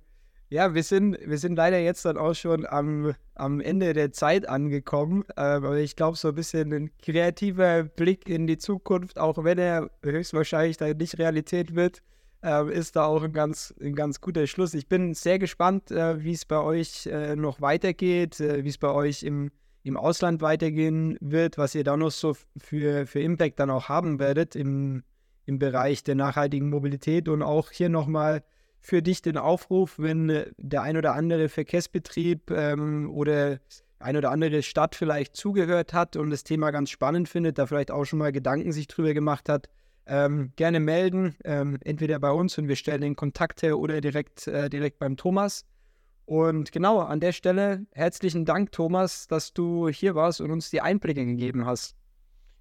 Ja, 0.50 0.74
wir 0.74 0.82
sind, 0.82 1.16
wir 1.24 1.38
sind 1.38 1.57
leider 1.57 1.78
jetzt 1.78 2.05
dann 2.05 2.18
auch 2.18 2.34
schon 2.34 2.66
am, 2.66 3.14
am 3.34 3.61
Ende 3.61 3.94
der 3.94 4.12
Zeit 4.12 4.46
angekommen. 4.46 5.24
Ähm, 5.36 5.64
aber 5.64 5.78
ich 5.78 5.96
glaube, 5.96 6.18
so 6.18 6.28
ein 6.28 6.34
bisschen 6.34 6.72
ein 6.72 6.90
kreativer 6.98 7.84
Blick 7.84 8.28
in 8.28 8.46
die 8.46 8.59
Zukunft, 8.59 9.18
auch 9.18 9.42
wenn 9.44 9.59
er 9.59 9.90
höchstwahrscheinlich 10.03 10.76
dann 10.76 10.96
nicht 10.98 11.18
Realität 11.18 11.74
wird, 11.74 12.03
äh, 12.43 12.72
ist 12.72 12.97
da 12.97 13.07
auch 13.07 13.22
ein 13.22 13.32
ganz, 13.32 13.74
ein 13.80 13.95
ganz 13.95 14.20
guter 14.20 14.47
Schluss. 14.47 14.74
Ich 14.74 14.88
bin 14.88 15.14
sehr 15.14 15.38
gespannt, 15.38 15.90
äh, 15.90 16.22
wie 16.22 16.32
es 16.32 16.45
bei 16.45 16.61
euch 16.61 17.07
äh, 17.07 17.36
noch 17.36 17.61
weitergeht, 17.61 18.40
äh, 18.40 18.64
wie 18.64 18.68
es 18.68 18.78
bei 18.78 18.90
euch 18.90 19.22
im, 19.22 19.51
im 19.82 19.97
Ausland 19.97 20.43
weitergehen 20.43 21.16
wird, 21.20 21.59
was 21.59 21.74
ihr 21.74 21.84
da 21.84 21.97
noch 21.97 22.11
so 22.11 22.36
für, 22.57 23.07
für 23.07 23.20
Impact 23.20 23.61
dann 23.61 23.70
auch 23.70 23.88
haben 23.88 24.18
werdet 24.18 24.57
im, 24.57 25.03
im 25.47 25.59
Bereich 25.59 26.05
der 26.05 26.14
nachhaltigen 26.14 26.70
Mobilität 26.70 27.28
und 27.28 27.43
auch 27.43 27.70
hier 27.70 27.88
nochmal 27.88 28.43
für 28.80 29.01
dich 29.01 29.22
den 29.22 29.36
Aufruf, 29.38 29.99
wenn 29.99 30.28
äh, 30.28 30.51
der 30.57 30.82
ein 30.82 30.97
oder 30.97 31.14
andere 31.14 31.49
Verkehrsbetrieb 31.49 32.51
ähm, 32.51 33.11
oder 33.11 33.61
ein 34.01 34.16
oder 34.16 34.32
andere 34.32 34.62
Stadt 34.62 34.97
vielleicht 34.97 35.36
zugehört 35.36 35.95
hat 35.95 36.16
und 36.16 36.30
das 36.30 36.43
Thema 36.43 36.72
ganz 36.72 36.90
spannend 36.90 37.28
findet, 37.28 37.59
da 37.59 37.66
vielleicht 37.66 37.93
auch 37.93 38.05
schon 38.05 38.18
mal 38.18 38.32
Gedanken 38.32 38.72
sich 38.72 38.88
drüber 38.88 39.14
gemacht 39.14 39.49
hat, 39.49 39.68
ähm, 40.07 40.53
gerne 40.57 40.80
melden, 40.80 41.36
ähm, 41.44 41.78
entweder 41.84 42.18
bei 42.18 42.30
uns 42.30 42.59
und 42.59 42.68
wir 42.68 42.76
stellen 42.76 43.00
den 43.00 43.16
Kontakt 43.16 43.62
her 43.62 43.78
oder 43.78 44.00
direkt, 44.00 44.46
äh, 44.46 44.68
direkt 44.68 44.98
beim 44.98 45.16
Thomas. 45.16 45.64
Und 46.24 46.72
genau, 46.72 47.00
an 47.00 47.20
der 47.20 47.32
Stelle 47.32 47.86
herzlichen 47.92 48.44
Dank, 48.44 48.72
Thomas, 48.72 49.26
dass 49.26 49.53
du 49.53 49.88
hier 49.88 50.14
warst 50.14 50.40
und 50.40 50.50
uns 50.50 50.70
die 50.70 50.80
Einblicke 50.80 51.24
gegeben 51.24 51.66
hast. 51.66 51.96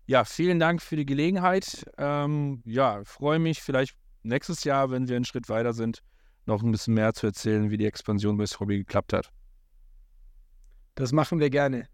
Ja, 0.07 0.25
vielen 0.25 0.59
Dank 0.59 0.81
für 0.81 0.95
die 0.95 1.05
Gelegenheit. 1.05 1.85
Ähm, 1.97 2.61
ja, 2.65 3.01
freue 3.05 3.39
mich 3.39 3.61
vielleicht 3.61 3.95
nächstes 4.23 4.63
Jahr, 4.63 4.91
wenn 4.91 5.07
wir 5.07 5.15
einen 5.15 5.25
Schritt 5.25 5.47
weiter 5.47 5.73
sind, 5.73 6.03
noch 6.45 6.63
ein 6.63 6.71
bisschen 6.71 6.95
mehr 6.95 7.13
zu 7.13 7.27
erzählen, 7.27 7.69
wie 7.69 7.77
die 7.77 7.85
Expansion 7.85 8.37
bei 8.37 8.45
Hobby 8.45 8.77
geklappt 8.79 9.13
hat. 9.13 9.29
Das 10.95 11.11
machen 11.11 11.39
wir 11.39 11.49
gerne. 11.49 11.87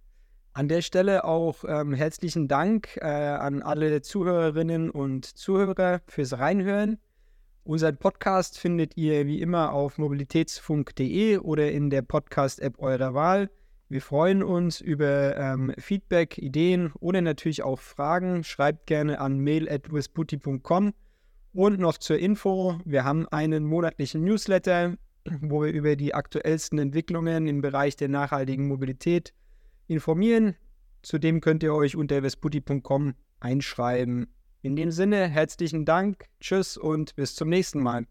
An 0.57 0.67
der 0.67 0.81
Stelle 0.81 1.23
auch 1.23 1.63
ähm, 1.67 1.93
herzlichen 1.93 2.47
Dank 2.47 2.97
äh, 2.97 3.05
an 3.05 3.61
alle 3.61 4.01
Zuhörerinnen 4.01 4.89
und 4.89 5.23
Zuhörer 5.23 6.01
fürs 6.07 6.39
Reinhören. 6.39 6.97
Unseren 7.63 7.97
Podcast 7.97 8.57
findet 8.57 8.97
ihr 8.97 9.27
wie 9.27 9.39
immer 9.39 9.71
auf 9.71 9.99
mobilitätsfunk.de 9.99 11.37
oder 11.37 11.71
in 11.71 11.91
der 11.91 12.01
Podcast-App 12.01 12.79
eurer 12.79 13.13
Wahl. 13.13 13.51
Wir 13.87 14.01
freuen 14.01 14.41
uns 14.41 14.81
über 14.81 15.37
ähm, 15.37 15.75
Feedback, 15.77 16.39
Ideen 16.39 16.91
oder 17.01 17.21
natürlich 17.21 17.61
auch 17.61 17.77
Fragen. 17.77 18.43
Schreibt 18.43 18.87
gerne 18.87 19.19
an 19.19 19.37
mail.wisputi.com. 19.37 20.91
Und 21.53 21.79
noch 21.79 21.99
zur 21.99 22.17
Info, 22.17 22.79
wir 22.83 23.03
haben 23.03 23.27
einen 23.27 23.63
monatlichen 23.63 24.23
Newsletter, 24.23 24.95
wo 25.39 25.61
wir 25.61 25.71
über 25.71 25.95
die 25.95 26.15
aktuellsten 26.15 26.79
Entwicklungen 26.79 27.45
im 27.45 27.61
Bereich 27.61 27.95
der 27.95 28.09
nachhaltigen 28.09 28.67
Mobilität 28.67 29.35
informieren. 29.87 30.55
Zudem 31.01 31.41
könnt 31.41 31.63
ihr 31.63 31.73
euch 31.73 31.95
unter 31.95 32.21
vesputi.com 32.21 33.15
einschreiben. 33.39 34.27
In 34.61 34.75
dem 34.75 34.91
Sinne, 34.91 35.27
herzlichen 35.27 35.85
Dank, 35.85 36.25
tschüss 36.39 36.77
und 36.77 37.15
bis 37.15 37.35
zum 37.35 37.49
nächsten 37.49 37.81
Mal. 37.81 38.07